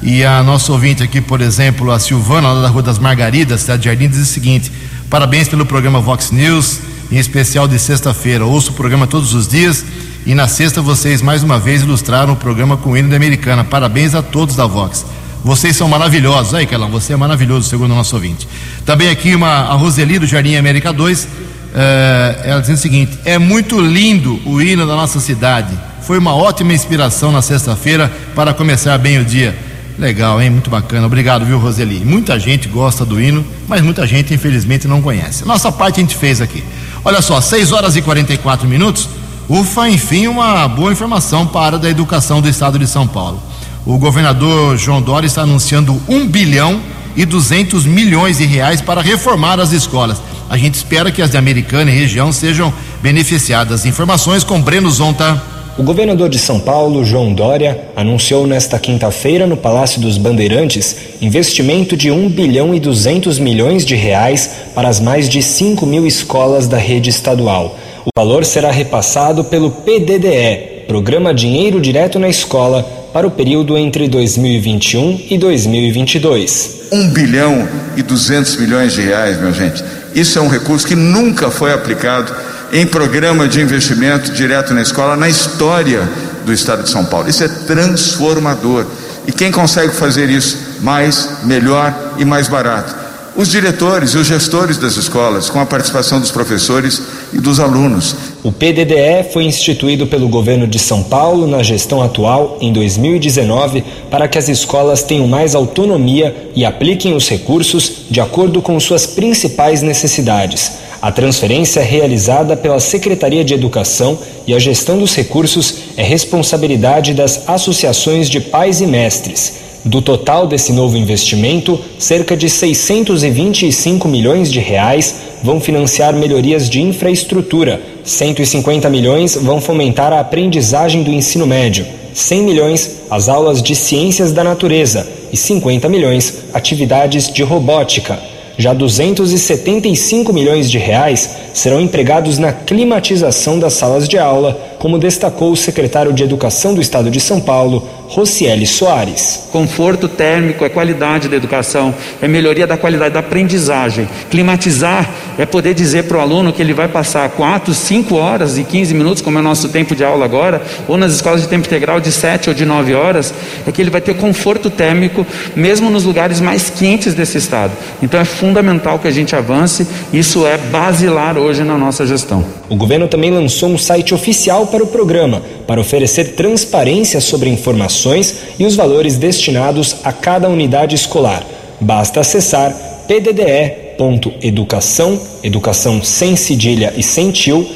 E 0.03 0.25
a 0.25 0.43
nossa 0.43 0.73
ouvinte 0.73 1.03
aqui, 1.03 1.21
por 1.21 1.41
exemplo, 1.41 1.91
a 1.91 1.99
Silvana, 1.99 2.53
lá 2.53 2.63
da 2.63 2.69
Rua 2.69 2.83
das 2.83 2.99
Margaridas, 2.99 3.61
cidade 3.61 3.83
de 3.83 3.89
Jardim, 3.89 4.09
diz 4.09 4.21
o 4.21 4.25
seguinte: 4.25 4.73
parabéns 5.11 5.49
pelo 5.49 5.67
programa 5.67 6.01
Vox 6.01 6.31
News, 6.31 6.81
em 7.13 7.19
especial 7.19 7.69
de 7.69 7.79
sexta-feira. 7.79 8.47
Ouço 8.47 8.71
o 8.71 8.75
programa 8.75 9.07
todos 9.07 9.35
os 9.35 9.47
dias 9.47 9.85
e 10.27 10.35
na 10.35 10.47
sexta 10.47 10.83
vocês 10.83 11.23
mais 11.23 11.43
uma 11.43 11.59
vez 11.59 11.83
ilustraram 11.83 12.35
o 12.35 12.37
programa 12.37 12.77
com 12.77 12.91
o 12.91 12.97
hino 12.97 13.09
da 13.09 13.17
Americana. 13.17 13.65
Parabéns 13.65 14.15
a 14.15 14.23
todos 14.23 14.55
da 14.55 14.67
Vox. 14.67 15.05
Vocês 15.43 15.75
são 15.77 15.89
maravilhosos. 15.89 16.55
Aí, 16.55 16.67
Kelão, 16.67 16.91
você 16.91 17.15
é 17.15 17.17
maravilhoso, 17.17 17.69
segundo 17.69 17.93
o 17.93 17.95
nosso 17.95 18.15
ouvinte. 18.15 18.47
Também 18.85 19.09
aqui 19.09 19.35
uma, 19.35 19.49
a 19.49 19.75
Roseli 19.75 20.19
do 20.19 20.27
Jardim 20.27 20.57
América 20.57 20.93
2, 20.93 21.29
eh, 21.75 22.41
ela 22.45 22.61
dizendo 22.61 22.77
o 22.77 22.81
seguinte: 22.81 23.19
é 23.25 23.39
muito 23.39 23.81
lindo 23.81 24.41
o 24.45 24.61
hino 24.61 24.87
da 24.87 24.95
nossa 24.95 25.21
cidade. 25.21 25.77
Foi 26.03 26.19
uma 26.19 26.35
ótima 26.35 26.73
inspiração 26.73 27.33
na 27.33 27.41
sexta-feira 27.41 28.13
para 28.35 28.53
começar 28.53 28.97
bem 28.99 29.19
o 29.19 29.25
dia. 29.25 29.70
Legal, 30.01 30.41
hein? 30.41 30.49
Muito 30.49 30.71
bacana. 30.71 31.07
Obrigado, 31.07 31.45
viu, 31.45 31.59
Roseli? 31.59 32.03
Muita 32.03 32.41
gente 32.41 32.67
gosta 32.69 33.05
do 33.05 33.21
hino, 33.21 33.45
mas 33.69 33.83
muita 33.83 34.07
gente, 34.07 34.33
infelizmente, 34.33 34.89
não 34.89 35.03
conhece. 35.03 35.45
Nossa 35.45 35.71
parte 35.71 35.97
a 35.97 36.01
gente 36.01 36.17
fez 36.17 36.41
aqui. 36.41 36.65
Olha 37.05 37.21
só, 37.21 37.39
6 37.39 37.71
horas 37.71 37.97
e 37.97 38.03
44 38.03 38.67
minutos. 38.67 39.07
Ufa, 39.47 39.91
enfim, 39.91 40.27
uma 40.27 40.67
boa 40.67 40.91
informação 40.91 41.47
para 41.47 41.61
a 41.61 41.67
área 41.67 41.79
da 41.79 41.91
educação 41.91 42.41
do 42.41 42.49
estado 42.49 42.79
de 42.79 42.87
São 42.87 43.07
Paulo. 43.07 43.43
O 43.85 43.99
governador 43.99 44.79
João 44.79 45.03
Dória 45.03 45.27
está 45.27 45.43
anunciando 45.43 46.01
1 46.09 46.27
bilhão 46.29 46.81
e 47.15 47.27
200 47.27 47.85
milhões 47.85 48.39
de 48.39 48.47
reais 48.47 48.81
para 48.81 49.03
reformar 49.03 49.61
as 49.61 49.73
escolas. 49.73 50.17
A 50.49 50.57
gente 50.57 50.77
espera 50.77 51.13
que 51.13 51.21
as 51.21 51.31
de 51.31 51.37
Americana 51.37 51.91
e 51.91 51.95
região 51.95 52.33
sejam 52.33 52.73
beneficiadas. 53.03 53.85
Informações 53.85 54.45
com 54.45 54.63
Breno 54.63 54.91
Zonta. 54.91 55.43
O 55.81 55.83
governador 55.83 56.29
de 56.29 56.39
São 56.39 56.61
Paulo, 56.61 57.07
João 57.07 57.33
Dória, 57.33 57.87
anunciou 57.97 58.47
nesta 58.47 58.79
quinta-feira 58.79 59.47
no 59.47 59.57
Palácio 59.57 59.99
dos 59.99 60.19
Bandeirantes 60.19 60.95
investimento 61.23 61.97
de 61.97 62.11
1 62.11 62.29
bilhão 62.29 62.75
e 62.75 62.79
200 62.79 63.39
milhões 63.39 63.87
de 63.87 63.95
reais 63.95 64.51
para 64.75 64.91
as 64.91 65.01
mais 65.01 65.27
de 65.27 65.43
5 65.43 65.87
mil 65.87 66.07
escolas 66.07 66.69
da 66.69 66.77
rede 66.77 67.09
estadual. 67.09 67.79
O 68.05 68.11
valor 68.15 68.45
será 68.45 68.71
repassado 68.71 69.43
pelo 69.43 69.71
PDDE, 69.71 70.85
Programa 70.87 71.33
Dinheiro 71.33 71.81
Direto 71.81 72.19
na 72.19 72.29
Escola, 72.29 72.83
para 73.11 73.27
o 73.27 73.31
período 73.31 73.79
entre 73.79 74.07
2021 74.07 75.19
e 75.31 75.39
2022. 75.39 76.89
1 76.93 77.09
bilhão 77.09 77.67
e 77.97 78.03
200 78.03 78.59
milhões 78.59 78.93
de 78.93 79.01
reais, 79.01 79.41
minha 79.41 79.55
gente. 79.55 79.83
Isso 80.15 80.39
é 80.39 80.43
um 80.43 80.49
recurso 80.49 80.87
que 80.87 80.95
nunca 80.95 81.51
foi 81.51 81.73
aplicado 81.73 82.50
em 82.73 82.87
programa 82.87 83.49
de 83.49 83.61
investimento 83.61 84.33
direto 84.33 84.73
na 84.73 84.83
escola 84.83 85.17
na 85.17 85.29
história 85.29 86.09
do 86.45 86.53
estado 86.53 86.83
de 86.83 86.91
São 86.91 87.05
Paulo. 87.05 87.29
Isso 87.29 87.45
é 87.45 87.49
transformador. 87.49 88.87
E 89.27 89.33
quem 89.33 89.51
consegue 89.51 89.95
fazer 89.95 90.31
isso 90.31 90.57
mais, 90.81 91.29
melhor 91.45 91.95
e 92.19 92.25
mais 92.25 92.49
barato? 92.49 92.95
Os 93.41 93.49
diretores 93.49 94.11
e 94.11 94.19
os 94.19 94.27
gestores 94.27 94.77
das 94.77 94.99
escolas, 94.99 95.49
com 95.49 95.59
a 95.59 95.65
participação 95.65 96.21
dos 96.21 96.31
professores 96.31 97.01
e 97.33 97.41
dos 97.41 97.59
alunos. 97.59 98.15
O 98.45 98.53
PDDE 98.53 99.33
foi 99.33 99.45
instituído 99.45 100.07
pelo 100.07 100.29
governo 100.29 100.67
de 100.67 100.79
São 100.79 101.03
Paulo 101.03 101.47
na 101.47 101.63
gestão 101.63 102.03
atual, 102.03 102.59
em 102.61 102.71
2019, 102.71 103.83
para 104.11 104.29
que 104.29 104.37
as 104.37 104.51
escolas 104.51 105.03
tenham 105.03 105.27
mais 105.27 105.55
autonomia 105.55 106.51
e 106.55 106.67
apliquem 106.67 107.17
os 107.17 107.31
recursos 107.31 108.03
de 108.11 108.21
acordo 108.21 108.61
com 108.61 108.79
suas 108.79 109.07
principais 109.07 109.81
necessidades. 109.81 110.73
A 111.01 111.11
transferência 111.11 111.81
é 111.81 111.83
realizada 111.83 112.59
pela 112.59 112.79
Secretaria 112.79 113.43
de 113.43 113.55
Educação 113.55 114.19
e 114.47 114.53
a 114.53 114.59
gestão 114.59 114.99
dos 114.99 115.17
recursos 115.17 115.77
é 115.97 116.03
responsabilidade 116.03 117.15
das 117.15 117.49
associações 117.49 118.29
de 118.29 118.39
pais 118.39 118.83
e 118.83 118.87
mestres. 118.87 119.70
Do 119.85 120.03
total 120.03 120.47
desse 120.47 120.75
novo 120.75 120.97
investimento, 120.99 121.81
cerca 121.99 122.37
de 122.37 122.51
625 122.51 124.07
milhões 124.09 124.53
de 124.53 124.61
reais 124.61 125.17
vão 125.43 125.59
financiar 125.59 126.13
melhorias 126.13 126.69
de 126.69 126.83
infraestrutura, 126.83 127.81
150 128.05 128.91
milhões 128.91 129.37
vão 129.37 129.59
fomentar 129.59 130.13
a 130.13 130.21
aprendizagem 130.21 131.03
do 131.03 131.11
ensino 131.11 131.47
médio, 131.47 131.87
100 132.13 132.43
milhões 132.43 132.97
as 133.11 133.31
aulas 133.31 133.63
de 133.63 133.75
ciências 133.75 134.33
da 134.33 134.45
natureza 134.45 135.09
e 135.33 135.37
50 135.37 135.89
milhões 135.89 136.45
atividades 136.53 137.33
de 137.33 137.43
robótica. 137.43 138.19
Já 138.59 138.75
275 138.75 140.31
milhões 140.35 140.71
de 140.71 140.77
reais 140.77 141.31
serão 141.55 141.81
empregados 141.81 142.37
na 142.37 142.53
climatização 142.53 143.59
das 143.59 143.73
salas 143.73 144.07
de 144.07 144.19
aula, 144.19 144.61
como 144.79 144.99
destacou 144.99 145.51
o 145.51 145.57
secretário 145.57 146.13
de 146.13 146.23
Educação 146.23 146.75
do 146.75 146.81
Estado 146.81 147.11
de 147.11 147.21
São 147.21 147.41
Paulo, 147.41 147.89
Rocieli 148.11 148.67
Soares. 148.67 149.45
Conforto 149.53 150.09
térmico 150.09 150.65
é 150.65 150.69
qualidade 150.69 151.29
da 151.29 151.37
educação, 151.37 151.95
é 152.21 152.27
melhoria 152.27 152.67
da 152.67 152.77
qualidade 152.77 153.15
da 153.15 153.21
aprendizagem. 153.21 154.09
Climatizar 154.29 155.09
é 155.39 155.47
poder 155.47 155.75
dizer 155.75 156.05
para 156.05 156.19
o 156.19 156.21
aluno 156.21 156.53
que 156.53 156.61
ele 156.61 156.75
vai 156.75 156.89
passar 156.89 157.29
4, 157.31 157.73
5 157.73 158.17
horas 158.17 158.59
e 158.59 158.65
15 158.65 158.93
minutos, 158.95 159.23
como 159.23 159.39
é 159.39 159.41
o 159.41 159.45
nosso 159.45 159.69
tempo 159.69 159.95
de 159.95 160.05
aula 160.05 160.25
agora, 160.25 160.61
ou 160.89 160.97
nas 160.97 161.13
escolas 161.13 161.41
de 161.43 161.47
tempo 161.47 161.69
integral 161.69 162.01
de 162.01 162.11
7 162.11 162.49
ou 162.49 162.55
de 162.55 162.67
9 162.67 162.95
horas, 162.95 163.33
é 163.65 163.71
que 163.71 163.81
ele 163.81 163.91
vai 163.91 164.01
ter 164.01 164.15
conforto 164.15 164.69
térmico, 164.69 165.25
mesmo 165.55 165.89
nos 165.89 166.03
lugares 166.03 166.41
mais 166.41 166.69
quentes 166.69 167.15
desse 167.15 167.39
estado. 167.39 167.73
Então 168.03 168.19
é 168.19 168.25
fundamental 168.25 168.99
que 168.99 169.07
a 169.07 169.13
gente 169.13 169.37
avance, 169.37 169.87
isso 170.13 170.45
é 170.45 170.59
basilar 170.59 171.39
hoje 171.39 171.63
na 171.63 171.79
nossa 171.79 172.05
gestão. 172.05 172.60
O 172.71 172.77
governo 172.77 173.07
também 173.09 173.33
lançou 173.33 173.69
um 173.69 173.77
site 173.77 174.15
oficial 174.15 174.69
para 174.69 174.85
o 174.85 174.87
programa, 174.87 175.43
para 175.67 175.81
oferecer 175.81 176.37
transparência 176.37 177.21
sobre 177.21 177.51
informações 177.51 178.37
e 178.61 178.65
os 178.65 178.77
valores 178.77 179.17
destinados 179.17 179.97
a 180.05 180.13
cada 180.13 180.49
unidade 180.49 180.95
escolar. 180.95 181.45
Basta 181.81 182.21
acessar 182.21 182.73
pdde.educação, 183.09 185.21
educação 185.43 186.01
sem 186.01 186.37
cedilha 186.37 186.95
e 186.97 187.03
sem 187.03 187.33
tio, 187.33 187.67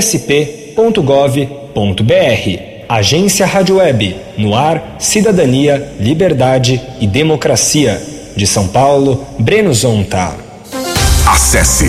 .sp.gov.br. 0.00 1.50
Agência 2.88 3.46
Rádio 3.46 3.76
Web, 3.76 4.16
no 4.36 4.56
ar, 4.56 4.96
cidadania, 4.98 5.92
liberdade 6.00 6.82
e 7.00 7.06
democracia. 7.06 8.02
De 8.34 8.48
São 8.48 8.66
Paulo, 8.66 9.24
Breno 9.38 9.72
Zonta. 9.72 10.34
Acesse 11.24 11.86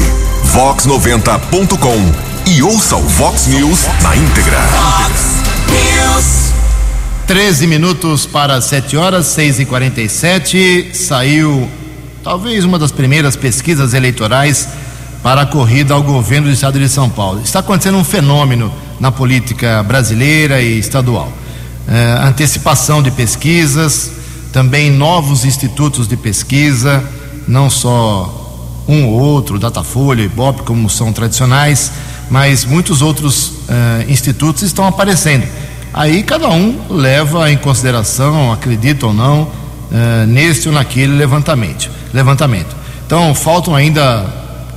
vox90.com 0.53 2.30
e 2.45 2.61
ouça 2.63 2.95
o 2.95 3.01
Vox 3.01 3.47
News 3.47 3.85
na 4.01 4.15
íntegra. 4.15 4.59
Fox 4.61 5.41
13 7.27 7.65
minutos 7.67 8.25
para 8.25 8.59
7 8.59 8.97
horas, 8.97 9.27
6 9.27 9.61
e 9.61 9.65
47 9.65 10.91
Saiu 10.93 11.69
talvez 12.23 12.65
uma 12.65 12.77
das 12.77 12.91
primeiras 12.91 13.35
pesquisas 13.35 13.93
eleitorais 13.93 14.67
para 15.23 15.41
a 15.41 15.45
corrida 15.45 15.93
ao 15.93 16.03
governo 16.03 16.47
do 16.47 16.53
estado 16.53 16.79
de 16.79 16.89
São 16.89 17.09
Paulo. 17.09 17.41
Está 17.41 17.59
acontecendo 17.59 17.97
um 17.97 18.03
fenômeno 18.03 18.73
na 18.99 19.11
política 19.11 19.81
brasileira 19.83 20.61
e 20.61 20.77
estadual. 20.79 21.31
É, 21.87 22.27
antecipação 22.27 23.01
de 23.01 23.11
pesquisas, 23.11 24.11
também 24.51 24.91
novos 24.91 25.45
institutos 25.45 26.07
de 26.07 26.17
pesquisa, 26.17 27.03
não 27.47 27.69
só 27.69 28.83
um 28.87 29.07
ou 29.07 29.19
outro, 29.19 29.57
Datafolha, 29.59 30.21
Ibope, 30.21 30.63
como 30.63 30.89
são 30.89 31.13
tradicionais, 31.13 31.91
mas 32.31 32.63
muitos 32.63 33.01
outros 33.01 33.51
é, 33.67 34.05
institutos 34.09 34.63
estão 34.63 34.87
aparecendo. 34.87 35.45
Aí 35.93 36.23
cada 36.23 36.49
um 36.49 36.79
leva 36.89 37.51
em 37.51 37.57
consideração, 37.57 38.53
acredita 38.53 39.05
ou 39.05 39.13
não, 39.13 39.51
é, 39.91 40.25
neste 40.25 40.69
ou 40.69 40.73
naquele 40.73 41.13
levantamento. 41.13 41.91
levantamento. 42.13 42.73
Então 43.05 43.35
faltam 43.35 43.75
ainda 43.75 44.25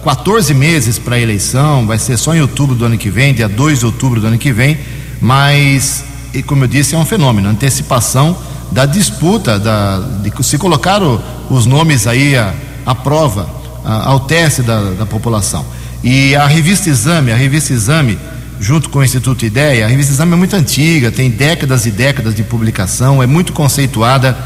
14 0.03 0.53
meses 0.53 0.99
para 0.99 1.15
a 1.15 1.21
eleição, 1.21 1.87
vai 1.87 1.97
ser 1.97 2.17
só 2.17 2.35
em 2.35 2.41
outubro 2.41 2.75
do 2.75 2.85
ano 2.85 2.99
que 2.99 3.09
vem, 3.09 3.33
dia 3.33 3.49
2 3.49 3.79
de 3.79 3.87
outubro 3.87 4.21
do 4.21 4.27
ano 4.27 4.37
que 4.37 4.53
vem, 4.53 4.77
mas, 5.21 6.05
como 6.47 6.65
eu 6.65 6.69
disse, 6.69 6.97
é 6.97 6.99
um 6.99 7.07
fenômeno, 7.07 7.49
antecipação 7.49 8.37
da 8.73 8.85
disputa, 8.85 9.61
da, 9.61 10.01
de 10.21 10.45
se 10.45 10.59
colocar 10.59 11.01
os 11.49 11.67
nomes 11.67 12.09
aí 12.09 12.37
à, 12.37 12.53
à 12.85 12.97
prova, 12.97 13.49
à, 13.85 14.09
ao 14.09 14.19
teste 14.19 14.63
da, 14.63 14.91
da 14.91 15.07
população. 15.07 15.65
E 16.05 16.37
a 16.37 16.47
revista 16.47 16.91
Exame, 16.91 17.33
a 17.33 17.35
revista 17.35 17.73
Exame, 17.73 18.19
junto 18.61 18.91
com 18.91 18.99
o 18.99 19.03
Instituto 19.03 19.47
Ideia, 19.47 19.87
a 19.87 19.89
revista 19.89 20.13
Exame 20.13 20.35
é 20.35 20.37
muito 20.37 20.55
antiga, 20.55 21.11
tem 21.11 21.31
décadas 21.31 21.87
e 21.87 21.91
décadas 21.91 22.35
de 22.35 22.43
publicação, 22.43 23.23
é 23.23 23.27
muito 23.27 23.55
conceituada 23.55 24.37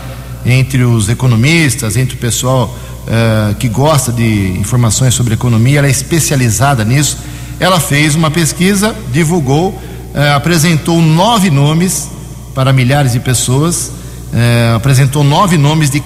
entre 0.46 0.84
os 0.84 1.08
economistas, 1.08 1.96
entre 1.96 2.14
o 2.14 2.18
pessoal 2.18 2.72
uh, 3.08 3.56
que 3.56 3.68
gosta 3.68 4.12
de 4.12 4.56
informações 4.56 5.14
sobre 5.14 5.34
economia, 5.34 5.80
ela 5.80 5.88
é 5.88 5.90
especializada 5.90 6.84
nisso. 6.84 7.18
Ela 7.58 7.80
fez 7.80 8.14
uma 8.14 8.30
pesquisa, 8.30 8.94
divulgou, 9.10 9.70
uh, 9.70 10.36
apresentou 10.36 11.02
nove 11.02 11.50
nomes 11.50 12.08
para 12.54 12.72
milhares 12.72 13.14
de 13.14 13.18
pessoas, 13.18 13.90
uh, 14.32 14.76
apresentou 14.76 15.24
nove 15.24 15.58
nomes 15.58 15.90
de 15.90 16.00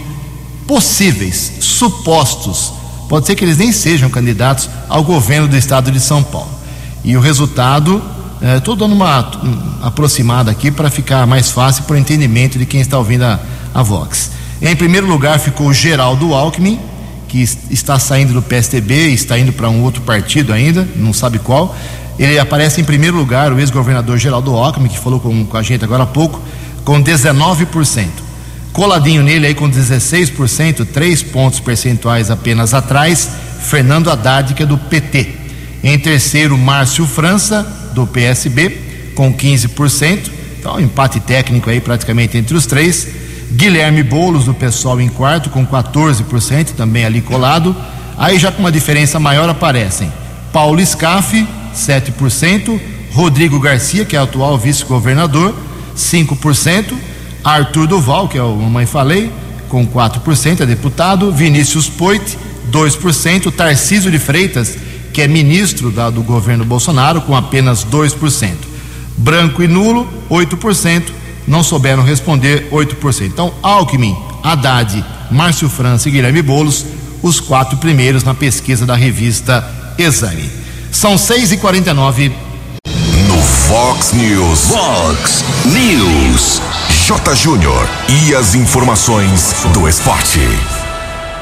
possíveis, 0.67 1.53
supostos, 1.61 2.73
pode 3.13 3.27
ser 3.27 3.35
que 3.35 3.45
eles 3.45 3.59
nem 3.59 3.71
sejam 3.73 4.09
candidatos 4.09 4.71
ao 4.89 5.05
governo 5.05 5.47
do 5.47 5.55
estado 5.55 5.93
de 5.93 6.01
São 6.01 6.23
Paulo. 6.23 6.49
E 7.05 7.15
o 7.15 7.21
resultado, 7.21 8.01
estou 8.57 8.75
dando 8.75 8.95
uma 8.95 9.31
aproximada 9.83 10.51
aqui 10.51 10.71
para 10.71 10.89
ficar 10.89 11.27
mais 11.27 11.51
fácil 11.51 11.85
para 11.85 11.93
o 11.93 11.99
entendimento 11.99 12.59
de 12.59 12.65
quem 12.65 12.81
está 12.81 12.97
ouvindo 12.97 13.25
a, 13.25 13.39
a 13.75 13.83
Vox. 13.83 14.31
Em 14.63 14.75
primeiro 14.75 15.07
lugar 15.07 15.39
ficou 15.39 15.71
Geraldo 15.75 16.33
Alckmin, 16.33 16.81
que 17.29 17.47
está 17.71 17.99
saindo 17.99 18.33
do 18.33 18.41
PSTB, 18.41 19.11
está 19.11 19.39
indo 19.39 19.53
para 19.53 19.69
um 19.69 19.83
outro 19.83 20.01
partido 20.01 20.51
ainda, 20.51 20.89
não 20.97 21.13
sabe 21.13 21.39
qual. 21.39 21.77
Ele 22.19 22.39
aparece 22.39 22.81
em 22.81 22.85
primeiro 22.85 23.19
lugar, 23.19 23.53
o 23.53 23.61
ex-governador 23.61 24.17
Geraldo 24.17 24.57
Alckmin, 24.57 24.89
que 24.89 24.99
falou 24.99 25.21
com, 25.21 25.45
com 25.45 25.57
a 25.59 25.63
gente 25.63 25.85
agora 25.85 26.05
há 26.05 26.07
pouco, 26.07 26.41
com 26.83 27.05
19%. 27.05 28.07
Coladinho 28.73 29.23
nele 29.23 29.47
aí 29.47 29.55
com 29.55 29.71
16%, 29.71 30.87
três 30.87 31.23
pontos 31.23 31.61
percentuais 31.61 32.31
apenas 32.31 32.73
atrás, 32.73 33.29
Fernando 33.61 34.11
Haddad, 34.11 34.55
que 34.55 34.63
é 34.63 34.67
do 34.67 34.79
PT. 34.79 35.29
Em 35.85 35.99
terceiro, 35.99 36.57
Márcio 36.57 37.07
França, 37.07 37.63
do 37.95 38.07
PSB, 38.07 39.13
com 39.15 39.33
15%. 39.33 40.31
Então, 40.59 40.81
empate 40.81 41.21
técnico 41.21 41.69
aí 41.69 41.81
praticamente 41.81 42.39
entre 42.39 42.57
os 42.57 42.67
três. 42.67 43.09
Guilherme 43.53 44.03
Boulos, 44.03 44.47
do 44.47 44.55
pessoal 44.55 45.01
em 45.01 45.09
quarto, 45.09 45.51
com 45.51 45.67
14%, 45.67 46.71
também 46.77 47.05
ali 47.05 47.21
colado. 47.21 47.77
Aí 48.17 48.39
já 48.39 48.51
com 48.51 48.61
uma 48.61 48.73
diferença 48.73 49.19
maior 49.19 49.49
aparecem 49.49 50.11
Paulo 50.53 50.85
Scaff, 50.85 51.47
7%, 51.75 52.81
Rodrigo 53.13 53.59
Garcia, 53.59 54.05
que 54.05 54.15
é 54.15 54.19
atual 54.19 54.59
vice-governador, 54.59 55.55
5%, 55.97 56.95
Arthur 57.45 57.87
Duval, 57.87 58.29
que 58.29 58.39
é 58.39 58.43
o 58.43 58.57
mamãe 58.57 58.87
falei, 58.87 59.33
com 59.69 59.87
4%, 59.87 60.61
é 60.61 60.67
deputado, 60.67 61.33
Vinícius 61.33 61.89
Poit, 61.89 62.39
2%, 62.71 63.53
Tarcísio 63.53 64.11
de 64.11 64.19
Freitas, 64.19 64.77
que 65.13 65.23
é 65.23 65.29
ministro 65.29 65.91
da, 65.91 66.11
do 66.11 66.23
governo 66.23 66.65
Bolsonaro, 66.65 67.21
com 67.23 67.37
apenas 67.37 67.85
2%. 67.85 68.51
Branco 69.17 69.63
e 69.63 69.69
nulo, 69.69 70.09
8%, 70.31 71.05
não 71.47 71.63
souberam 71.63 72.03
responder 72.03 72.69
8%. 72.71 73.27
Então, 73.27 73.53
Alckmin, 73.63 74.17
Haddad, 74.43 75.05
Márcio 75.31 75.69
França 75.69 76.09
e 76.09 76.13
Guilherme 76.13 76.43
Bolos, 76.43 76.85
os 77.23 77.41
quatro 77.41 77.77
primeiros 77.79 78.25
na 78.25 78.35
pesquisa 78.35 78.85
da 78.85 78.95
revista 78.95 79.65
Exame. 79.99 80.51
São 80.91 81.17
6 81.17 81.53
e 81.53 81.57
49 81.57 82.33
No 83.27 83.43
Fox 83.43 84.13
News. 84.13 84.69
Fox 84.69 85.45
News. 85.65 86.82
J. 87.05 87.35
Júnior. 87.35 87.89
E 88.09 88.33
as 88.33 88.55
informações 88.55 89.67
do 89.75 89.89
esporte. 89.89 90.39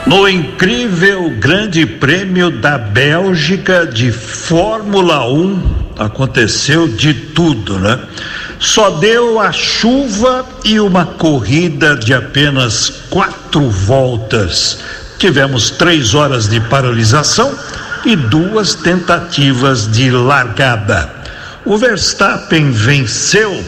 No 0.06 0.26
incrível 0.26 1.28
Grande 1.38 1.84
Prêmio 1.84 2.50
da 2.50 2.78
Bélgica 2.78 3.86
de 3.86 4.10
Fórmula 4.10 5.30
1, 5.30 5.62
aconteceu 5.98 6.88
de 6.88 7.12
tudo, 7.12 7.78
né? 7.78 8.00
Só 8.58 8.88
deu 8.88 9.38
a 9.38 9.52
chuva 9.52 10.46
e 10.64 10.80
uma 10.80 11.04
corrida 11.04 11.94
de 11.94 12.14
apenas 12.14 12.90
quatro 13.10 13.68
voltas. 13.68 14.78
Tivemos 15.18 15.70
três 15.70 16.14
horas 16.14 16.48
de 16.48 16.58
paralisação 16.58 17.54
e 18.06 18.16
duas 18.16 18.74
tentativas 18.74 19.86
de 19.92 20.10
largada. 20.10 21.20
O 21.66 21.76
Verstappen 21.76 22.70
venceu, 22.70 23.62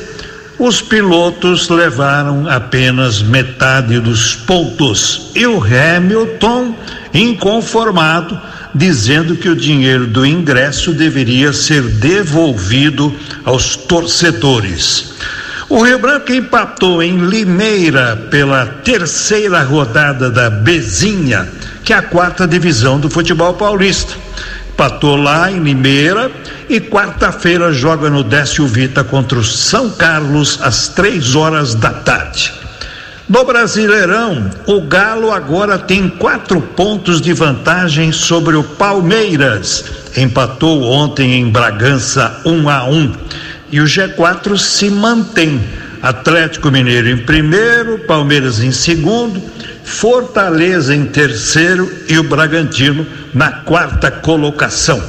os 0.59 0.81
pilotos 0.81 1.69
levaram 1.69 2.49
apenas 2.49 3.23
metade 3.23 3.99
dos 3.99 4.35
pontos 4.35 5.31
e 5.35 5.47
o 5.47 5.63
Hamilton, 5.63 6.75
inconformado, 7.13 8.39
dizendo 8.75 9.37
que 9.37 9.49
o 9.49 9.57
dinheiro 9.57 10.07
do 10.07 10.25
ingresso 10.25 10.93
deveria 10.93 11.53
ser 11.53 11.83
devolvido 11.83 13.15
aos 13.45 13.77
torcedores. 13.77 15.13
O 15.69 15.83
Rio 15.83 15.99
Branco 15.99 16.33
empatou 16.33 17.03
em 17.03 17.17
Limeira 17.17 18.15
pela 18.31 18.67
terceira 18.67 19.63
rodada 19.63 20.31
da 20.31 20.51
Bezinha, 20.51 21.49
que 21.83 21.93
é 21.93 21.97
a 21.97 22.03
quarta 22.03 22.47
divisão 22.47 23.01
do 23.01 23.09
futebol 23.09 23.55
paulista. 23.55 24.15
Empatou 24.73 25.17
lá 25.17 25.53
em 25.53 25.63
Limeira 25.63 26.33
e 26.69 26.81
quarta-feira 26.81 27.73
joga 27.73 28.09
no 28.09 28.25
Décio 28.25 28.67
Vita 28.67 29.05
contra 29.05 29.39
o 29.39 29.45
São 29.45 29.91
Carlos 29.91 30.59
às 30.63 30.89
três 30.89 31.37
horas 31.37 31.75
da 31.75 31.91
tarde. 31.91 32.53
No 33.29 33.45
Brasileirão, 33.45 34.51
o 34.67 34.81
Galo 34.81 35.31
agora 35.31 35.79
tem 35.79 36.09
quatro 36.09 36.61
pontos 36.61 37.21
de 37.21 37.35
vantagem 37.35 38.13
sobre 38.13 38.57
o 38.57 38.65
Palmeiras. 38.65 39.85
Empatou 40.17 40.83
ontem 40.83 41.35
em 41.35 41.51
Bragança 41.51 42.41
1 42.45 42.51
um 42.51 42.69
a 42.69 42.85
1 42.85 42.95
um. 42.95 43.13
E 43.71 43.79
o 43.79 43.85
G4 43.85 44.57
se 44.57 44.91
mantém. 44.91 45.63
Atlético 46.03 46.71
Mineiro 46.71 47.11
em 47.11 47.19
primeiro, 47.19 47.99
Palmeiras 48.01 48.59
em 48.61 48.73
segundo, 48.73 49.41
Fortaleza 49.93 50.95
em 50.95 51.05
terceiro 51.05 51.93
e 52.09 52.19
o 52.19 52.23
Bragantino 52.25 53.07
na 53.33 53.53
quarta 53.53 54.11
colocação. 54.11 55.01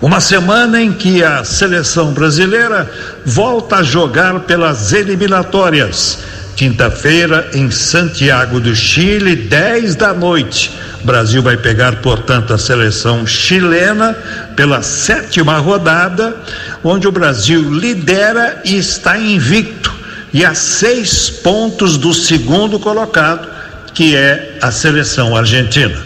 Uma 0.00 0.20
semana 0.20 0.80
em 0.80 0.92
que 0.92 1.24
a 1.24 1.44
seleção 1.44 2.12
brasileira 2.12 2.88
volta 3.26 3.76
a 3.76 3.82
jogar 3.82 4.40
pelas 4.40 4.92
eliminatórias. 4.92 6.20
Quinta-feira, 6.56 7.50
em 7.52 7.68
Santiago 7.70 8.60
do 8.60 8.74
Chile, 8.76 9.34
10 9.34 9.96
da 9.96 10.14
noite. 10.14 10.70
O 11.02 11.04
Brasil 11.04 11.42
vai 11.42 11.56
pegar, 11.56 11.96
portanto, 11.96 12.54
a 12.54 12.58
seleção 12.58 13.26
chilena 13.26 14.16
pela 14.54 14.82
sétima 14.82 15.58
rodada, 15.58 16.36
onde 16.82 17.08
o 17.08 17.12
Brasil 17.12 17.60
lidera 17.74 18.62
e 18.64 18.78
está 18.78 19.18
invicto, 19.18 19.92
e 20.32 20.44
a 20.44 20.54
seis 20.54 21.28
pontos 21.28 21.98
do 21.98 22.14
segundo 22.14 22.78
colocado, 22.78 23.53
que 23.94 24.16
é 24.16 24.58
a 24.60 24.72
seleção 24.72 25.36
argentina. 25.36 25.96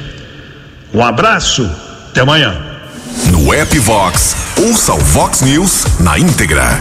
Um 0.93 1.03
abraço, 1.03 1.69
até 2.11 2.21
amanhã. 2.21 2.57
No 3.31 3.53
app 3.53 3.79
Vox, 3.79 4.37
ouça 4.59 4.93
o 4.93 4.99
Vox 4.99 5.41
News 5.41 5.87
na 5.99 6.19
íntegra. 6.19 6.79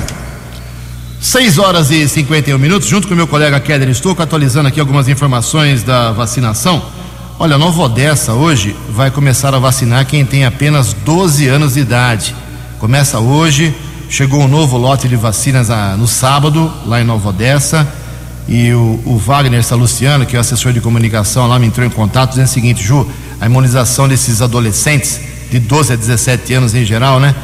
6 1.20 1.58
horas 1.58 1.90
e 1.90 2.08
51 2.08 2.58
minutos, 2.58 2.88
junto 2.88 3.08
com 3.08 3.14
o 3.14 3.18
meu 3.18 3.28
colega 3.28 3.60
Keller 3.60 3.90
Estouco, 3.90 4.22
atualizando 4.22 4.68
aqui 4.68 4.80
algumas 4.80 5.08
informações 5.08 5.82
da 5.82 6.12
vacinação. 6.12 6.84
Olha, 7.40 7.58
Nova 7.58 7.84
Odessa 7.84 8.34
hoje 8.34 8.76
vai 8.90 9.10
começar 9.10 9.54
a 9.54 9.60
vacinar 9.60 10.06
quem 10.06 10.26
tem 10.26 10.46
apenas 10.46 10.94
12 10.94 11.48
anos 11.48 11.74
de 11.74 11.80
idade. 11.80 12.36
Começa 12.80 13.20
hoje, 13.20 13.76
chegou 14.10 14.42
um 14.42 14.48
novo 14.48 14.78
lote 14.78 15.08
de 15.08 15.16
vacinas 15.16 15.70
ah, 15.70 15.96
no 15.98 16.08
sábado, 16.08 16.72
lá 16.86 17.02
em 17.02 17.04
Nova 17.04 17.30
Odessa. 17.30 17.88
E 18.48 18.72
o, 18.72 19.00
o 19.06 19.18
Wagner 19.18 19.64
Saluciano, 19.64 20.26
que 20.26 20.36
é 20.36 20.40
o 20.40 20.42
assessor 20.42 20.72
de 20.72 20.80
comunicação 20.80 21.48
lá, 21.48 21.60
me 21.60 21.68
entrou 21.68 21.86
em 21.86 21.90
contato 21.90 22.30
dizendo 22.30 22.46
o 22.46 22.50
seguinte: 22.50 22.84
Ju, 22.84 23.06
a 23.42 23.46
imunização 23.46 24.08
desses 24.08 24.42
adolescentes 24.42 25.20
de 25.52 25.60
12 25.60 25.94
a 25.94 25.96
17 25.96 26.54
anos 26.54 26.74
em 26.74 26.86
geral, 26.86 27.20
né? 27.20 27.36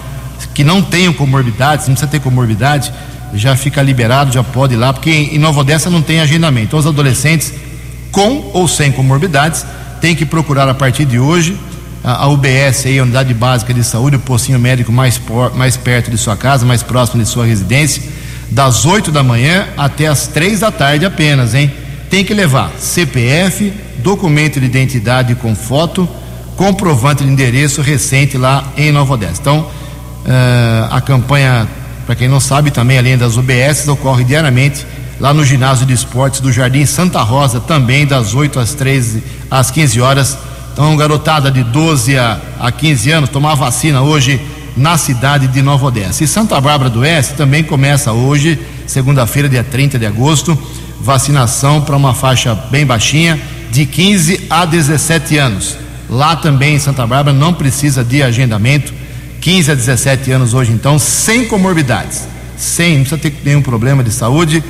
Que 0.53 0.63
não 0.63 0.81
tenham 0.81 1.13
comorbidades, 1.13 1.87
não 1.87 1.93
precisa 1.93 2.09
ter 2.09 2.19
comorbidade, 2.19 2.93
já 3.33 3.55
fica 3.55 3.81
liberado, 3.81 4.31
já 4.31 4.43
pode 4.43 4.75
ir 4.75 4.77
lá, 4.77 4.93
porque 4.93 5.09
em 5.09 5.39
Nova 5.39 5.61
Odessa 5.61 5.89
não 5.89 6.01
tem 6.01 6.19
agendamento. 6.19 6.67
Então, 6.67 6.79
os 6.79 6.87
adolescentes 6.87 7.53
com 8.11 8.51
ou 8.53 8.67
sem 8.67 8.91
comorbidades 8.91 9.65
têm 9.99 10.15
que 10.15 10.25
procurar 10.25 10.69
a 10.69 10.73
partir 10.73 11.05
de 11.05 11.17
hoje 11.19 11.57
a, 12.03 12.23
a 12.23 12.27
UBS, 12.27 12.85
a 12.85 13.03
Unidade 13.03 13.33
Básica 13.33 13.73
de 13.73 13.83
Saúde, 13.83 14.17
o 14.17 14.19
postinho 14.19 14.59
médico 14.59 14.91
mais, 14.91 15.17
por, 15.17 15.55
mais 15.55 15.77
perto 15.77 16.11
de 16.11 16.17
sua 16.17 16.35
casa, 16.35 16.65
mais 16.65 16.83
próximo 16.83 17.23
de 17.23 17.27
sua 17.27 17.45
residência, 17.45 18.03
das 18.51 18.86
8 18.86 19.12
da 19.12 19.23
manhã 19.23 19.67
até 19.77 20.08
as 20.08 20.27
3 20.27 20.60
da 20.60 20.71
tarde 20.71 21.06
apenas, 21.06 21.53
hein? 21.53 21.71
Tem 22.10 22.23
que 22.23 22.34
levar 22.34 22.71
CPF, 22.77 23.73
documento 23.97 24.60
de 24.60 24.65
identidade 24.65 25.36
com 25.36 25.56
foto, 25.56 26.08
comprovante 26.56 27.23
de 27.23 27.29
endereço 27.29 27.82
recente 27.82 28.38
lá 28.38 28.63
em 28.77 28.91
Nova 28.91 29.13
Odessa. 29.13 29.41
Então, 29.41 29.60
uh, 29.60 30.88
a 30.91 31.01
campanha, 31.01 31.67
para 32.06 32.15
quem 32.15 32.27
não 32.27 32.39
sabe, 32.39 32.69
também 32.69 32.97
além 32.97 33.17
das 33.17 33.36
UBS, 33.38 33.88
ocorre 33.88 34.23
diariamente 34.23 34.86
lá 35.19 35.34
no 35.34 35.43
ginásio 35.43 35.86
de 35.86 35.93
esportes 35.93 36.39
do 36.39 36.51
Jardim 36.51 36.86
Santa 36.86 37.21
Rosa, 37.21 37.60
também 37.60 38.06
das 38.06 38.36
8 38.36 38.60
às 38.60 38.73
13 38.73 39.23
às 39.49 39.71
15 39.71 40.01
horas. 40.01 40.38
Então, 40.73 40.95
garotada 40.97 41.51
de 41.51 41.63
12 41.63 42.17
a, 42.17 42.39
a 42.60 42.71
15 42.71 43.12
anos, 43.12 43.29
tomar 43.29 43.56
vacina 43.56 44.01
hoje 44.01 44.41
na 44.75 44.97
cidade 44.97 45.47
de 45.47 45.62
Nova 45.62 45.86
Odessa. 45.86 46.23
E 46.23 46.27
Santa 46.27 46.59
Bárbara 46.59 46.89
do 46.89 47.01
Oeste 47.01 47.33
também 47.36 47.63
começa 47.63 48.12
hoje, 48.12 48.59
segunda-feira, 48.88 49.47
dia 49.47 49.63
30 49.63 49.99
de 49.99 50.05
agosto, 50.05 50.57
vacinação 50.99 51.81
para 51.81 51.95
uma 51.95 52.13
faixa 52.13 52.55
bem 52.55 52.86
baixinha, 52.86 53.39
de 53.71 53.86
15 53.86 54.47
a 54.49 54.65
17 54.65 55.38
anos. 55.38 55.77
Lá 56.09 56.36
também 56.36 56.75
em 56.75 56.79
Santa 56.79 57.05
Bárbara 57.07 57.36
não 57.36 57.53
precisa 57.53 58.03
de 58.03 58.21
agendamento. 58.21 58.93
15 59.41 59.71
a 59.71 59.75
17 59.75 60.31
anos 60.31 60.53
hoje, 60.53 60.71
então, 60.71 60.97
sem 60.97 61.45
comorbidades. 61.47 62.27
Sem, 62.55 62.97
não 62.97 63.05
precisa 63.05 63.17
ter 63.17 63.33
nenhum 63.43 63.62
problema 63.62 64.03
de 64.03 64.12
saúde. 64.12 64.63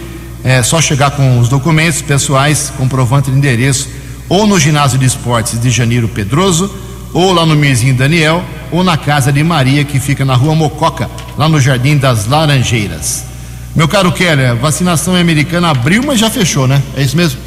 É 0.43 0.63
só 0.63 0.81
chegar 0.81 1.11
com 1.11 1.39
os 1.39 1.47
documentos 1.47 2.01
pessoais, 2.01 2.71
comprovante 2.75 3.29
de 3.29 3.37
endereço, 3.37 3.87
ou 4.27 4.47
no 4.47 4.59
ginásio 4.59 4.97
de 4.97 5.05
esportes 5.05 5.59
de 5.59 5.69
Janeiro 5.69 6.07
Pedroso, 6.07 6.73
ou 7.13 7.31
lá 7.31 7.45
no 7.45 7.55
Mirzinho 7.55 7.93
Daniel, 7.93 8.43
ou 8.71 8.83
na 8.83 8.97
casa 8.97 9.31
de 9.31 9.43
Maria, 9.43 9.83
que 9.83 9.99
fica 9.99 10.25
na 10.25 10.35
rua 10.35 10.55
Mococa, 10.55 11.09
lá 11.37 11.47
no 11.47 11.59
Jardim 11.59 11.97
das 11.97 12.27
Laranjeiras. 12.27 13.23
Meu 13.75 13.87
caro 13.87 14.11
Keller, 14.11 14.55
vacinação 14.55 15.15
americana 15.15 15.69
abriu, 15.69 16.03
mas 16.03 16.19
já 16.19 16.29
fechou, 16.29 16.67
né? 16.67 16.81
É 16.95 17.01
isso 17.01 17.17
mesmo? 17.17 17.39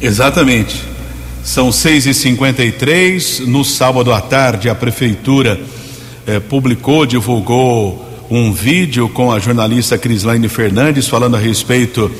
Exatamente. 0.00 0.82
São 1.42 1.70
6h53. 1.70 3.46
No 3.46 3.64
sábado 3.64 4.12
à 4.12 4.20
tarde, 4.20 4.68
a 4.68 4.74
Prefeitura 4.74 5.60
eh, 6.26 6.40
publicou, 6.40 7.06
divulgou 7.06 8.08
um 8.30 8.52
vídeo 8.52 9.08
com 9.08 9.30
a 9.30 9.38
jornalista 9.38 9.98
Crislaine 9.98 10.48
Fernandes 10.48 11.06
falando 11.08 11.36
a 11.36 11.38
respeito 11.38 12.10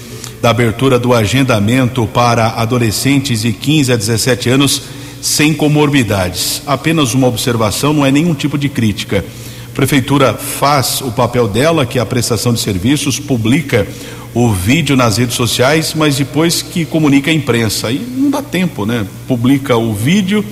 da 0.42 0.50
abertura 0.50 0.98
do 0.98 1.14
agendamento 1.14 2.06
para 2.06 2.48
adolescentes 2.48 3.42
de 3.42 3.52
15 3.52 3.92
a 3.92 3.96
17 3.96 4.50
anos 4.50 4.82
sem 5.22 5.54
comorbidades. 5.54 6.62
Apenas 6.66 7.14
uma 7.14 7.28
observação, 7.28 7.92
não 7.92 8.04
é 8.04 8.10
nenhum 8.10 8.34
tipo 8.34 8.58
de 8.58 8.68
crítica. 8.68 9.24
A 9.68 9.74
prefeitura 9.74 10.34
faz 10.34 11.00
o 11.00 11.12
papel 11.12 11.46
dela, 11.46 11.86
que 11.86 11.98
é 11.98 12.02
a 12.02 12.06
prestação 12.06 12.52
de 12.52 12.60
serviços, 12.60 13.20
publica 13.20 13.86
o 14.34 14.50
vídeo 14.50 14.96
nas 14.96 15.18
redes 15.18 15.36
sociais, 15.36 15.94
mas 15.94 16.16
depois 16.16 16.60
que 16.60 16.84
comunica 16.84 17.30
à 17.30 17.34
imprensa. 17.34 17.86
Aí 17.86 18.04
não 18.16 18.30
dá 18.30 18.42
tempo, 18.42 18.84
né? 18.84 19.06
Publica 19.28 19.76
o 19.76 19.94
vídeo, 19.94 20.44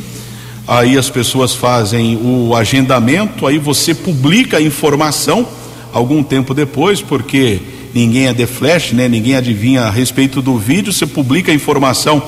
aí 0.68 0.96
as 0.96 1.10
pessoas 1.10 1.52
fazem 1.52 2.16
o 2.22 2.54
agendamento, 2.54 3.48
aí 3.48 3.58
você 3.58 3.92
publica 3.92 4.58
a 4.58 4.62
informação 4.62 5.46
algum 5.92 6.22
tempo 6.22 6.54
depois, 6.54 7.02
porque 7.02 7.60
ninguém 7.92 8.28
é 8.28 8.32
de 8.32 8.46
flash, 8.46 8.92
né? 8.92 9.08
Ninguém 9.08 9.34
adivinha 9.34 9.82
a 9.82 9.90
respeito 9.90 10.40
do 10.40 10.56
vídeo, 10.56 10.92
você 10.92 11.06
publica 11.06 11.50
a 11.50 11.54
informação 11.54 12.22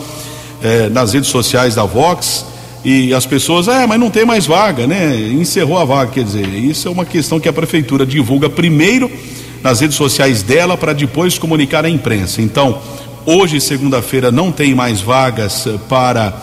eh, 0.62 0.88
nas 0.88 1.12
redes 1.12 1.28
sociais 1.28 1.74
da 1.74 1.84
Vox 1.84 2.46
e 2.84 3.14
as 3.14 3.24
pessoas, 3.26 3.68
ah, 3.68 3.86
mas 3.86 3.98
não 3.98 4.10
tem 4.10 4.24
mais 4.24 4.46
vaga, 4.46 4.86
né? 4.86 5.16
Encerrou 5.16 5.78
a 5.78 5.84
vaga, 5.84 6.10
quer 6.10 6.24
dizer, 6.24 6.48
isso 6.48 6.88
é 6.88 6.90
uma 6.90 7.04
questão 7.04 7.38
que 7.38 7.48
a 7.48 7.52
prefeitura 7.52 8.04
divulga 8.04 8.50
primeiro 8.50 9.10
nas 9.62 9.80
redes 9.80 9.96
sociais 9.96 10.42
dela 10.42 10.76
para 10.76 10.92
depois 10.92 11.38
comunicar 11.38 11.84
à 11.84 11.88
imprensa. 11.88 12.42
Então, 12.42 12.80
hoje, 13.24 13.60
segunda-feira, 13.60 14.32
não 14.32 14.50
tem 14.50 14.74
mais 14.74 15.00
vagas 15.00 15.66
eh, 15.66 15.78
para 15.88 16.34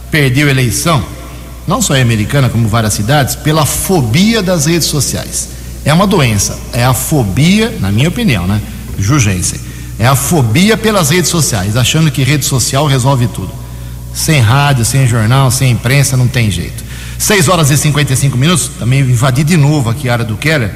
perdeu 0.09 0.49
eleição, 0.49 1.03
não 1.67 1.83
só 1.83 1.97
em 1.97 2.03
Americana, 2.03 2.49
como 2.49 2.69
várias 2.69 2.93
cidades, 2.93 3.35
pela 3.35 3.67
fobia 3.67 4.41
das 4.43 4.67
redes 4.67 4.87
sociais. 4.87 5.49
É 5.85 5.93
uma 5.93 6.07
doença, 6.07 6.61
é 6.73 6.85
a 6.85 6.95
fobia, 6.95 7.77
na 7.81 7.91
minha 7.91 8.09
opinião, 8.09 8.47
né? 8.47 8.61
Jurgensen. 8.99 9.59
É 10.03 10.07
a 10.09 10.17
fobia 10.17 10.77
pelas 10.77 11.11
redes 11.11 11.31
sociais, 11.31 11.77
achando 11.77 12.11
que 12.11 12.25
rede 12.25 12.45
social 12.45 12.89
resolve 12.89 13.29
tudo. 13.29 13.53
Sem 14.13 14.41
rádio, 14.41 14.85
sem 14.85 15.07
jornal, 15.07 15.49
sem 15.49 15.71
imprensa, 15.71 16.17
não 16.17 16.27
tem 16.27 16.51
jeito. 16.51 16.83
6 17.17 17.47
horas 17.47 17.71
e 17.71 17.77
55 17.77 18.37
minutos, 18.37 18.69
também 18.81 18.99
invadi 18.99 19.45
de 19.45 19.57
novo 19.57 19.89
aqui 19.89 20.09
a 20.09 20.15
área 20.15 20.25
do 20.25 20.37
Keller. 20.37 20.75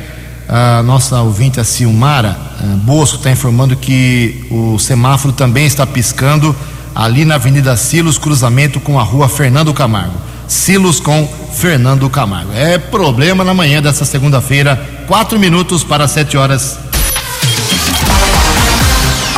A 0.48 0.80
nossa 0.84 1.20
ouvinte, 1.22 1.58
a 1.58 1.64
Silmara 1.64 2.38
Bosco, 2.84 3.16
está 3.16 3.28
informando 3.28 3.74
que 3.74 4.46
o 4.48 4.78
semáforo 4.78 5.34
também 5.34 5.66
está 5.66 5.84
piscando 5.84 6.54
ali 6.94 7.24
na 7.24 7.34
Avenida 7.34 7.76
Silos, 7.76 8.18
cruzamento 8.18 8.78
com 8.78 8.96
a 8.96 9.02
rua 9.02 9.28
Fernando 9.28 9.74
Camargo. 9.74 10.14
Silos 10.46 11.00
com 11.00 11.28
Fernando 11.52 12.08
Camargo. 12.08 12.52
É 12.52 12.78
problema 12.78 13.42
na 13.42 13.52
manhã 13.52 13.82
dessa 13.82 14.04
segunda-feira, 14.04 14.80
quatro 15.08 15.36
minutos 15.36 15.82
para 15.82 16.06
sete 16.06 16.36
horas. 16.36 16.78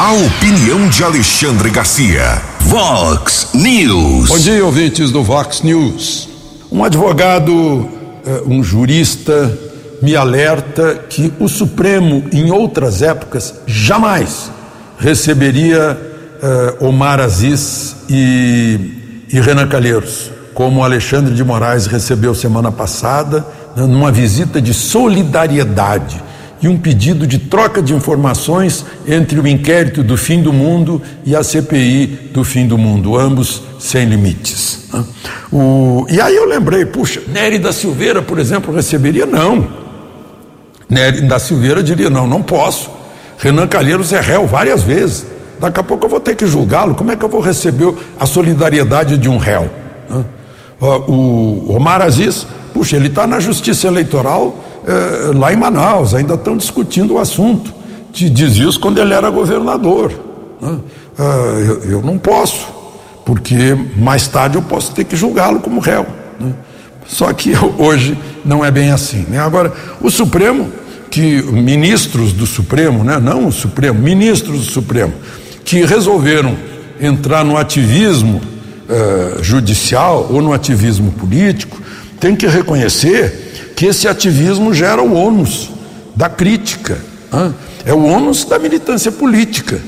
A 0.01 0.13
opinião 0.13 0.89
de 0.89 1.03
Alexandre 1.03 1.71
Garcia. 1.71 2.41
Vox 2.61 3.49
News. 3.53 4.29
Bom 4.29 4.39
dia, 4.39 4.65
ouvintes 4.65 5.11
do 5.11 5.25
Vox 5.25 5.63
News. 5.63 6.29
Um 6.71 6.85
advogado, 6.85 7.53
um 8.47 8.63
jurista 8.63 9.53
me 10.01 10.15
alerta 10.15 10.95
que 11.11 11.33
o 11.41 11.49
Supremo, 11.49 12.23
em 12.33 12.53
outras 12.53 13.03
épocas, 13.03 13.53
jamais 13.67 14.53
receberia 15.01 15.99
uh, 16.81 16.87
Omar 16.87 17.19
Aziz 17.19 17.97
e, 18.09 19.27
e 19.29 19.41
Renan 19.41 19.67
Calheiros, 19.67 20.31
como 20.55 20.85
Alexandre 20.85 21.35
de 21.35 21.43
Moraes 21.43 21.87
recebeu 21.87 22.37
semana 22.37 22.71
passada, 22.71 23.45
né, 23.75 23.83
numa 23.83 24.13
visita 24.13 24.63
de 24.63 24.73
solidariedade 24.73 26.28
e 26.61 26.69
um 26.69 26.77
pedido 26.77 27.27
de 27.27 27.39
troca 27.39 27.81
de 27.81 27.95
informações 27.95 28.85
entre 29.07 29.39
o 29.39 29.47
inquérito 29.47 30.03
do 30.03 30.17
fim 30.17 30.43
do 30.43 30.53
mundo 30.53 31.01
e 31.25 31.37
a 31.37 31.43
CPI 31.43 32.31
do 32.33 32.45
fim 32.45 32.67
do 32.67 32.77
mundo, 32.77 33.17
ambos 33.17 33.63
sem 33.79 34.07
limites. 34.07 34.89
Né? 34.93 35.05
O, 35.53 36.07
e 36.11 36.21
aí 36.21 36.35
eu 36.35 36.47
lembrei, 36.47 36.85
puxa, 36.85 37.23
Nery 37.29 37.59
da 37.59 37.73
Silveira, 37.73 38.21
por 38.21 38.39
exemplo, 38.39 38.75
receberia? 38.75 39.25
Não. 39.25 39.69
Nery 40.89 41.23
da 41.23 41.39
Silveira 41.39 41.83
diria: 41.83 42.11
não, 42.11 42.27
não 42.27 42.43
posso. 42.43 42.91
Renan 43.39 43.67
Calheiros 43.67 44.13
é 44.13 44.21
réu 44.21 44.47
várias 44.47 44.83
vezes. 44.83 45.27
Daqui 45.61 45.81
a 45.81 45.83
pouco 45.83 46.07
eu 46.07 46.11
vou 46.11 46.21
ter 46.21 46.35
que 46.35 46.47
julgá-lo. 46.47 46.95
Como 46.95 47.11
é 47.11 47.17
que 47.17 47.25
eu 47.25 47.29
vou 47.29 47.41
receber 47.41 47.93
a 48.19 48.27
solidariedade 48.27 49.17
de 49.17 49.29
um 49.29 49.37
réu? 49.37 49.71
Né? 50.09 50.25
O 50.81 51.75
Omar 51.75 52.01
Aziz, 52.01 52.47
puxa, 52.73 52.97
ele 52.97 53.09
está 53.09 53.27
na 53.27 53.41
justiça 53.41 53.89
eleitoral 53.89 54.65
eh, 54.89 55.33
lá 55.35 55.53
em 55.53 55.57
Manaus, 55.57 56.15
ainda 56.15 56.33
estão 56.33 56.57
discutindo 56.57 57.15
o 57.15 57.19
assunto. 57.19 57.75
Diz 58.11 58.57
isso 58.57 58.81
quando 58.81 58.99
ele 58.99 59.13
era 59.13 59.29
governador. 59.29 60.11
Né? 60.59 60.79
Ah, 61.19 61.55
eu, 61.59 61.91
eu, 61.91 62.03
não 62.03 62.17
posso, 62.17 62.67
porque 63.23 63.77
mais 63.97 64.27
tarde 64.29 64.57
eu 64.57 64.63
posso 64.63 64.93
ter 64.93 65.05
que 65.05 65.15
julgá-lo 65.15 65.61
como 65.61 65.79
réu. 65.79 66.07
Né? 66.41 66.55
Só 67.07 67.31
que 67.35 67.53
hoje 67.77 68.19
não 68.47 68.65
é 68.65 68.71
bem 68.71 68.91
assim. 68.91 69.27
Né? 69.29 69.39
Agora, 69.39 69.75
o 70.01 70.11
Supremo, 70.11 70.73
que 71.11 71.43
ministros 71.43 72.33
do 72.33 72.47
Supremo, 72.47 73.05
né? 73.05 73.19
não 73.19 73.47
o 73.47 73.53
Supremo, 73.53 74.01
ministros 74.01 74.61
do 74.61 74.73
Supremo, 74.73 75.13
que 75.67 75.85
resolveram 75.85 76.57
entrar 76.99 77.45
no 77.45 77.59
ativismo 77.59 78.41
eh, 78.89 79.39
judicial 79.43 80.29
ou 80.31 80.41
no 80.41 80.53
ativismo 80.53 81.13
político, 81.13 81.79
tem 82.19 82.35
que 82.35 82.47
reconhecer 82.47 83.48
que 83.79 83.87
esse 83.87 84.09
ativismo 84.09 84.75
gera 84.75 85.01
o 85.01 85.15
ônus 85.15 85.71
da 86.17 86.29
crítica, 86.29 86.99
é 87.87 87.95
o 87.95 88.03
ônus 88.07 88.45
da 88.45 88.59
militância 88.59 89.13
política. 89.13 89.81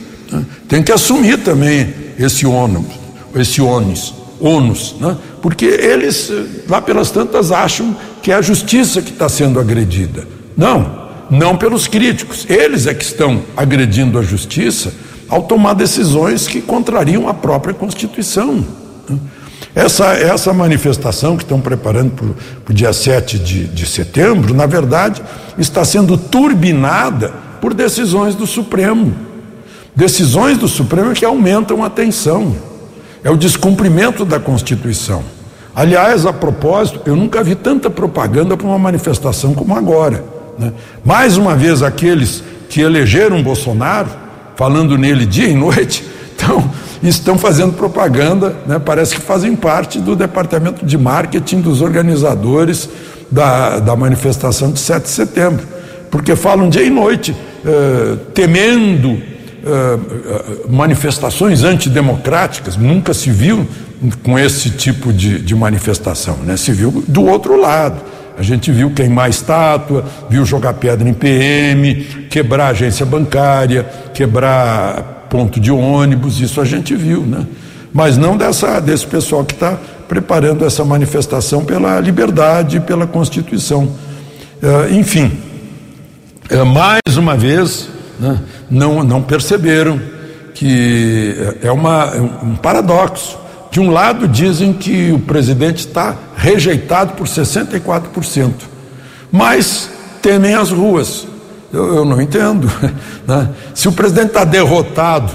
Tem 0.68 0.80
que 0.80 0.92
assumir 0.92 1.38
também 1.38 1.92
esse 2.16 2.46
ônus, 2.46 2.86
esse 3.34 3.60
ônus, 3.60 4.14
ônus 4.38 4.94
né? 5.00 5.16
porque 5.42 5.64
eles, 5.64 6.30
lá 6.68 6.80
pelas 6.80 7.10
tantas, 7.10 7.50
acham 7.50 7.96
que 8.22 8.30
é 8.30 8.36
a 8.36 8.40
justiça 8.40 9.02
que 9.02 9.10
está 9.10 9.28
sendo 9.28 9.58
agredida. 9.58 10.24
Não, 10.56 11.08
não 11.28 11.56
pelos 11.56 11.88
críticos. 11.88 12.46
Eles 12.48 12.86
é 12.86 12.94
que 12.94 13.02
estão 13.02 13.42
agredindo 13.56 14.20
a 14.20 14.22
justiça 14.22 14.94
ao 15.28 15.42
tomar 15.42 15.74
decisões 15.74 16.46
que 16.46 16.62
contrariam 16.62 17.28
a 17.28 17.34
própria 17.34 17.74
Constituição. 17.74 18.64
Essa, 19.74 20.14
essa 20.14 20.52
manifestação 20.52 21.36
que 21.36 21.44
estão 21.44 21.60
preparando 21.60 22.34
para 22.64 22.72
o 22.72 22.74
dia 22.74 22.92
7 22.92 23.38
de, 23.38 23.68
de 23.68 23.86
setembro, 23.86 24.52
na 24.52 24.66
verdade, 24.66 25.22
está 25.56 25.84
sendo 25.84 26.16
turbinada 26.16 27.32
por 27.60 27.72
decisões 27.72 28.34
do 28.34 28.46
Supremo. 28.46 29.14
Decisões 29.94 30.58
do 30.58 30.66
Supremo 30.66 31.12
que 31.12 31.24
aumentam 31.24 31.84
a 31.84 31.90
tensão. 31.90 32.56
É 33.22 33.30
o 33.30 33.36
descumprimento 33.36 34.24
da 34.24 34.40
Constituição. 34.40 35.22
Aliás, 35.74 36.26
a 36.26 36.32
propósito, 36.32 37.00
eu 37.06 37.14
nunca 37.14 37.42
vi 37.44 37.54
tanta 37.54 37.88
propaganda 37.88 38.56
para 38.56 38.66
uma 38.66 38.78
manifestação 38.78 39.54
como 39.54 39.76
agora. 39.76 40.24
Né? 40.58 40.72
Mais 41.04 41.36
uma 41.36 41.54
vez, 41.54 41.82
aqueles 41.82 42.42
que 42.68 42.80
elegeram 42.80 43.42
Bolsonaro, 43.42 44.08
falando 44.56 44.98
nele 44.98 45.26
dia 45.26 45.46
e 45.46 45.54
noite, 45.54 46.04
estão 46.36 46.70
estão 47.08 47.38
fazendo 47.38 47.72
propaganda, 47.72 48.54
né? 48.66 48.78
parece 48.78 49.14
que 49.14 49.20
fazem 49.20 49.56
parte 49.56 49.98
do 49.98 50.14
departamento 50.14 50.84
de 50.84 50.98
marketing 50.98 51.60
dos 51.60 51.80
organizadores 51.80 52.88
da, 53.30 53.78
da 53.78 53.96
manifestação 53.96 54.70
de 54.70 54.80
7 54.80 55.04
de 55.04 55.08
setembro, 55.08 55.66
porque 56.10 56.36
falam 56.36 56.68
dia 56.68 56.82
e 56.82 56.90
noite, 56.90 57.34
eh, 57.64 58.16
temendo 58.34 59.18
eh, 59.64 59.98
manifestações 60.68 61.62
antidemocráticas, 61.62 62.76
nunca 62.76 63.14
se 63.14 63.30
viu 63.30 63.66
com 64.22 64.38
esse 64.38 64.70
tipo 64.70 65.12
de, 65.12 65.38
de 65.38 65.54
manifestação, 65.54 66.38
né? 66.44 66.56
se 66.56 66.72
viu 66.72 67.04
do 67.06 67.24
outro 67.24 67.60
lado. 67.60 68.00
A 68.38 68.42
gente 68.42 68.72
viu 68.72 68.90
queimar 68.90 69.28
estátua, 69.28 70.04
viu 70.30 70.46
jogar 70.46 70.72
pedra 70.74 71.06
em 71.06 71.12
PM, 71.12 71.94
quebrar 72.30 72.68
agência 72.68 73.04
bancária, 73.04 73.86
quebrar 74.14 75.19
ponto 75.30 75.60
de 75.60 75.70
ônibus, 75.70 76.40
isso 76.40 76.60
a 76.60 76.64
gente 76.64 76.94
viu, 76.94 77.22
né? 77.22 77.46
Mas 77.92 78.18
não 78.18 78.36
dessa, 78.36 78.80
desse 78.80 79.06
pessoal 79.06 79.44
que 79.44 79.54
está 79.54 79.78
preparando 80.08 80.64
essa 80.64 80.84
manifestação 80.84 81.64
pela 81.64 81.98
liberdade, 82.00 82.80
pela 82.80 83.06
Constituição. 83.06 83.84
Uh, 84.62 84.92
enfim, 84.92 85.32
uh, 86.50 86.66
mais 86.66 87.16
uma 87.16 87.36
vez, 87.36 87.88
né, 88.18 88.40
não, 88.68 89.02
não 89.02 89.22
perceberam 89.22 90.00
que 90.52 91.34
é 91.62 91.70
uma, 91.70 92.12
é 92.14 92.20
um 92.20 92.56
paradoxo. 92.56 93.38
De 93.70 93.80
um 93.80 93.90
lado, 93.90 94.26
dizem 94.26 94.72
que 94.72 95.12
o 95.12 95.20
presidente 95.20 95.78
está 95.78 96.16
rejeitado 96.36 97.12
por 97.12 97.26
64%, 97.26 98.52
mas 99.30 99.88
temem 100.20 100.54
as 100.54 100.70
ruas. 100.70 101.29
Eu, 101.72 101.96
eu 101.96 102.04
não 102.04 102.20
entendo. 102.20 102.70
Né? 103.26 103.48
Se 103.74 103.86
o 103.86 103.92
presidente 103.92 104.28
está 104.28 104.44
derrotado, 104.44 105.32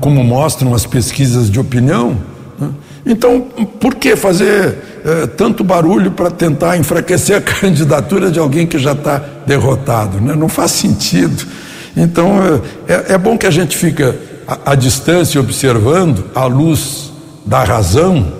como 0.00 0.24
mostram 0.24 0.74
as 0.74 0.86
pesquisas 0.86 1.50
de 1.50 1.60
opinião, 1.60 2.16
né? 2.58 2.70
então 3.04 3.42
por 3.78 3.94
que 3.94 4.16
fazer 4.16 4.78
é, 5.04 5.26
tanto 5.26 5.62
barulho 5.62 6.12
para 6.12 6.30
tentar 6.30 6.78
enfraquecer 6.78 7.36
a 7.36 7.40
candidatura 7.42 8.30
de 8.30 8.38
alguém 8.38 8.66
que 8.66 8.78
já 8.78 8.92
está 8.92 9.22
derrotado? 9.46 10.18
Né? 10.18 10.34
Não 10.34 10.48
faz 10.48 10.70
sentido. 10.70 11.46
Então 11.94 12.62
é, 12.88 12.92
é, 12.92 13.12
é 13.14 13.18
bom 13.18 13.36
que 13.36 13.46
a 13.46 13.50
gente 13.50 13.76
fica 13.76 14.16
à, 14.46 14.72
à 14.72 14.74
distância 14.74 15.38
observando 15.40 16.24
a 16.34 16.46
luz 16.46 17.12
da 17.44 17.62
razão 17.64 18.32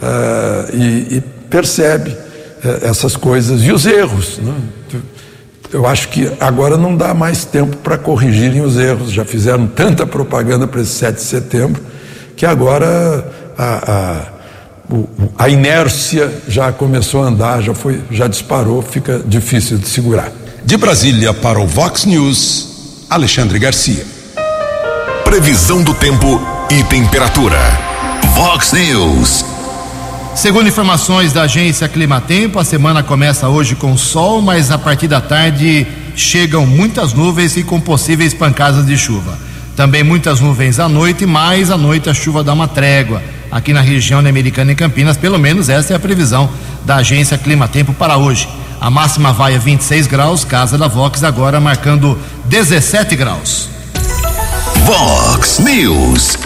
é, 0.00 0.76
e, 0.76 1.16
e, 1.16 1.22
percebe 1.50 2.16
essas 2.82 3.16
coisas 3.16 3.62
e 3.62 3.70
os 3.70 3.86
erros. 3.86 4.38
Né? 4.38 4.54
Eu 5.74 5.86
acho 5.86 6.08
que 6.08 6.30
agora 6.38 6.76
não 6.76 6.96
dá 6.96 7.12
mais 7.12 7.44
tempo 7.44 7.76
para 7.78 7.98
corrigirem 7.98 8.62
os 8.62 8.78
erros. 8.78 9.10
Já 9.10 9.24
fizeram 9.24 9.66
tanta 9.66 10.06
propaganda 10.06 10.68
para 10.68 10.80
esse 10.80 10.92
7 10.92 11.16
de 11.16 11.22
setembro 11.22 11.82
que 12.36 12.46
agora 12.46 13.28
a, 13.58 13.92
a, 13.92 15.44
a 15.44 15.48
inércia 15.48 16.32
já 16.46 16.70
começou 16.70 17.24
a 17.24 17.26
andar, 17.26 17.60
já, 17.60 17.74
foi, 17.74 18.00
já 18.08 18.28
disparou, 18.28 18.82
fica 18.82 19.20
difícil 19.26 19.76
de 19.76 19.88
segurar. 19.88 20.30
De 20.64 20.76
Brasília 20.76 21.34
para 21.34 21.58
o 21.58 21.66
Vox 21.66 22.04
News, 22.04 23.06
Alexandre 23.10 23.58
Garcia. 23.58 24.06
Previsão 25.24 25.82
do 25.82 25.92
tempo 25.92 26.40
e 26.70 26.84
temperatura. 26.84 27.58
Vox 28.36 28.72
News. 28.72 29.53
Segundo 30.34 30.68
informações 30.68 31.32
da 31.32 31.42
agência 31.42 31.88
Climatempo, 31.88 32.58
a 32.58 32.64
semana 32.64 33.02
começa 33.04 33.48
hoje 33.48 33.76
com 33.76 33.96
sol, 33.96 34.42
mas 34.42 34.70
a 34.70 34.76
partir 34.76 35.06
da 35.06 35.20
tarde 35.20 35.86
chegam 36.16 36.66
muitas 36.66 37.12
nuvens 37.12 37.56
e 37.56 37.62
com 37.62 37.80
possíveis 37.80 38.34
pancadas 38.34 38.84
de 38.84 38.98
chuva. 38.98 39.38
Também 39.76 40.02
muitas 40.02 40.40
nuvens 40.40 40.80
à 40.80 40.88
noite, 40.88 41.24
mas 41.24 41.70
à 41.70 41.78
noite 41.78 42.10
a 42.10 42.14
chuva 42.14 42.42
dá 42.42 42.52
uma 42.52 42.66
trégua. 42.66 43.22
Aqui 43.50 43.72
na 43.72 43.80
região 43.80 44.22
da 44.22 44.28
Americana 44.28 44.72
e 44.72 44.74
Campinas, 44.74 45.16
pelo 45.16 45.38
menos 45.38 45.68
essa 45.68 45.92
é 45.92 45.96
a 45.96 46.00
previsão 46.00 46.50
da 46.84 46.96
agência 46.96 47.38
Climatempo 47.38 47.94
para 47.94 48.16
hoje. 48.16 48.48
A 48.80 48.90
máxima 48.90 49.32
vai 49.32 49.54
a 49.54 49.58
26 49.58 50.08
graus, 50.08 50.44
casa 50.44 50.76
da 50.76 50.88
Vox 50.88 51.22
agora 51.22 51.60
marcando 51.60 52.18
17 52.46 53.14
graus. 53.14 53.70
Vox 54.84 55.60
News, 55.60 56.36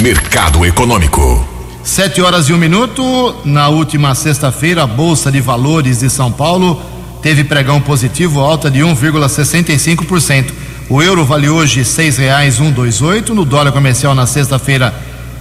Mercado 0.00 0.64
Econômico. 0.64 1.55
Sete 1.86 2.20
horas 2.20 2.48
e 2.48 2.52
um 2.52 2.58
minuto. 2.58 3.36
Na 3.44 3.68
última 3.68 4.12
sexta-feira, 4.16 4.82
a 4.82 4.86
Bolsa 4.88 5.30
de 5.30 5.40
Valores 5.40 6.00
de 6.00 6.10
São 6.10 6.32
Paulo 6.32 6.82
teve 7.22 7.44
pregão 7.44 7.80
positivo, 7.80 8.40
alta 8.40 8.68
de 8.68 8.80
1,65%. 8.80 10.46
O 10.90 11.00
euro 11.00 11.24
vale 11.24 11.48
hoje 11.48 11.84
seis 11.84 12.18
reais 12.18 12.58
um 12.58 12.72
dois 12.72 13.00
oito. 13.00 13.36
No 13.36 13.44
dólar 13.44 13.70
comercial 13.70 14.16
na 14.16 14.26
sexta-feira, 14.26 14.92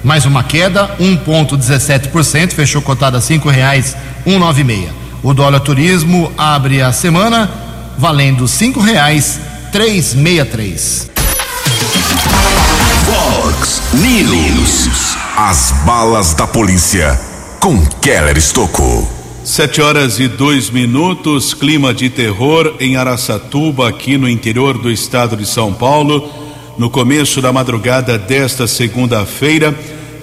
mais 0.04 0.28
uma 0.28 0.44
queda, 0.44 0.96
1,17%, 1.00 2.52
fechou 2.52 2.82
cotada 2.82 3.20
cinco 3.20 3.50
reais 3.50 3.98
um 4.24 4.38
nove 4.38 4.64
meia. 4.64 4.94
O 5.24 5.34
dólar 5.34 5.62
turismo 5.62 6.32
abre 6.38 6.80
a 6.80 6.92
semana 6.94 7.50
valendo 7.98 8.48
cinco 8.48 8.80
reais 8.80 9.40
três 9.72 10.14
meia 10.14 10.46
três. 10.46 11.10
Fox 13.04 13.82
News. 13.94 14.45
As 15.34 15.72
balas 15.86 16.34
da 16.34 16.46
polícia 16.46 17.20
com 17.60 17.86
Keller 17.86 18.38
Estocou. 18.38 19.10
Sete 19.44 19.82
horas 19.82 20.20
e 20.20 20.28
dois 20.28 20.70
minutos, 20.70 21.54
clima 21.54 21.94
de 21.94 22.10
terror 22.10 22.76
em 22.80 22.96
Araçatuba, 22.96 23.90
aqui 23.90 24.18
no 24.18 24.30
interior 24.30 24.78
do 24.78 24.90
estado 24.90 25.36
de 25.36 25.46
São 25.46 25.74
Paulo. 25.74 26.30
No 26.78 26.90
começo 26.90 27.42
da 27.42 27.52
madrugada 27.52 28.18
desta 28.18 28.68
segunda-feira, 28.68 29.78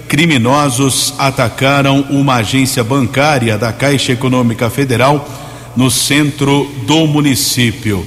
criminosos 0.07 1.13
atacaram 1.17 2.05
uma 2.09 2.35
agência 2.35 2.83
bancária 2.83 3.57
da 3.57 3.71
Caixa 3.71 4.13
Econômica 4.13 4.69
Federal 4.69 5.27
no 5.75 5.91
centro 5.91 6.67
do 6.87 7.05
município. 7.05 8.05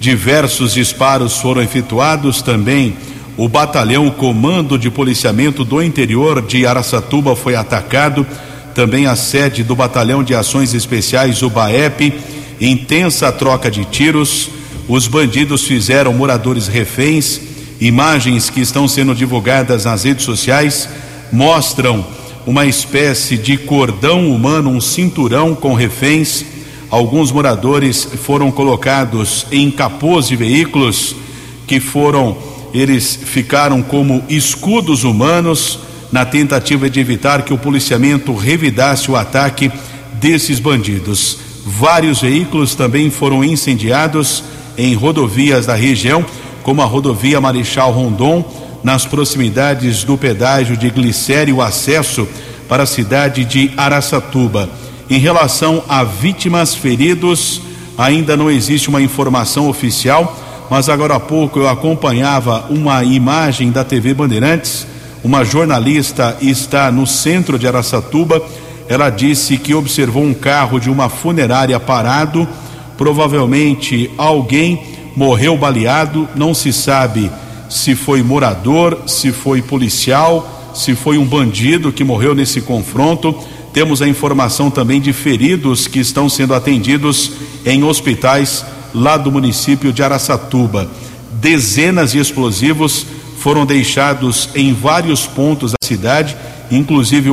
Diversos 0.00 0.74
disparos 0.74 1.36
foram 1.36 1.62
efetuados 1.62 2.42
também. 2.42 2.96
O 3.38 3.48
batalhão 3.48 4.10
Comando 4.10 4.76
de 4.76 4.90
Policiamento 4.90 5.64
do 5.64 5.80
Interior 5.80 6.42
de 6.42 6.66
Araçatuba 6.66 7.36
foi 7.36 7.54
atacado 7.54 8.26
também 8.74 9.06
a 9.06 9.14
sede 9.14 9.62
do 9.62 9.76
Batalhão 9.76 10.24
de 10.24 10.34
Ações 10.34 10.74
Especiais, 10.74 11.40
o 11.40 11.48
BAEP, 11.48 12.12
intensa 12.60 13.30
troca 13.30 13.70
de 13.70 13.84
tiros. 13.84 14.50
Os 14.88 15.06
bandidos 15.06 15.62
fizeram 15.62 16.12
moradores 16.12 16.66
reféns. 16.66 17.40
Imagens 17.80 18.50
que 18.50 18.60
estão 18.60 18.88
sendo 18.88 19.14
divulgadas 19.14 19.84
nas 19.84 20.02
redes 20.02 20.24
sociais 20.24 20.88
mostram 21.30 22.04
uma 22.44 22.66
espécie 22.66 23.38
de 23.38 23.56
cordão 23.56 24.34
humano, 24.34 24.68
um 24.68 24.80
cinturão 24.80 25.54
com 25.54 25.74
reféns. 25.74 26.44
Alguns 26.90 27.30
moradores 27.30 28.02
foram 28.04 28.50
colocados 28.50 29.46
em 29.52 29.70
capôs 29.70 30.26
de 30.26 30.34
veículos 30.34 31.14
que 31.68 31.78
foram, 31.78 32.36
eles 32.72 33.18
ficaram 33.22 33.82
como 33.82 34.22
escudos 34.28 35.04
humanos 35.04 35.78
na 36.10 36.24
tentativa 36.24 36.88
de 36.88 37.00
evitar 37.00 37.42
que 37.42 37.52
o 37.52 37.58
policiamento 37.58 38.34
revidasse 38.34 39.10
o 39.10 39.16
ataque 39.16 39.70
desses 40.14 40.58
bandidos. 40.58 41.38
Vários 41.64 42.22
veículos 42.22 42.74
também 42.74 43.10
foram 43.10 43.44
incendiados 43.44 44.42
em 44.76 44.94
rodovias 44.94 45.66
da 45.66 45.74
região, 45.74 46.24
como 46.62 46.82
a 46.82 46.86
rodovia 46.86 47.40
Marechal 47.40 47.92
Rondon, 47.92 48.44
nas 48.82 49.04
proximidades 49.04 50.04
do 50.04 50.16
pedágio 50.16 50.76
de 50.76 50.88
Glicério, 50.88 51.60
acesso 51.60 52.26
para 52.68 52.84
a 52.84 52.86
cidade 52.86 53.44
de 53.44 53.70
Araçatuba. 53.76 54.68
Em 55.10 55.18
relação 55.18 55.82
a 55.88 56.04
vítimas 56.04 56.74
feridos, 56.74 57.60
ainda 57.96 58.36
não 58.36 58.50
existe 58.50 58.88
uma 58.88 59.02
informação 59.02 59.68
oficial, 59.68 60.47
mas 60.70 60.88
agora 60.88 61.16
há 61.16 61.20
pouco 61.20 61.58
eu 61.58 61.68
acompanhava 61.68 62.66
uma 62.70 63.02
imagem 63.04 63.70
da 63.70 63.84
TV 63.84 64.14
Bandeirantes 64.14 64.86
uma 65.22 65.44
jornalista 65.44 66.36
está 66.40 66.92
no 66.92 67.06
centro 67.06 67.58
de 67.58 67.66
Araçatuba. 67.66 68.40
Ela 68.88 69.10
disse 69.10 69.58
que 69.58 69.74
observou 69.74 70.22
um 70.22 70.32
carro 70.32 70.78
de 70.78 70.88
uma 70.88 71.08
funerária 71.08 71.78
parado. 71.80 72.48
Provavelmente 72.96 74.10
alguém 74.16 74.80
morreu 75.16 75.56
baleado. 75.56 76.28
Não 76.36 76.54
se 76.54 76.72
sabe 76.72 77.30
se 77.68 77.96
foi 77.96 78.22
morador, 78.22 79.02
se 79.06 79.32
foi 79.32 79.60
policial, 79.60 80.72
se 80.72 80.94
foi 80.94 81.18
um 81.18 81.26
bandido 81.26 81.92
que 81.92 82.04
morreu 82.04 82.34
nesse 82.34 82.60
confronto. 82.60 83.34
Temos 83.72 84.00
a 84.00 84.08
informação 84.08 84.70
também 84.70 85.00
de 85.00 85.12
feridos 85.12 85.88
que 85.88 85.98
estão 85.98 86.28
sendo 86.28 86.54
atendidos 86.54 87.32
em 87.66 87.82
hospitais 87.82 88.64
lá 88.94 89.16
do 89.16 89.30
município 89.30 89.92
de 89.92 90.02
Araçatuba. 90.02 90.88
Dezenas 91.32 92.12
de 92.12 92.18
explosivos 92.18 93.06
foram 93.38 93.64
deixados 93.64 94.48
em 94.54 94.72
vários 94.72 95.26
pontos 95.26 95.72
da 95.72 95.86
cidade, 95.86 96.36
inclusive 96.70 97.30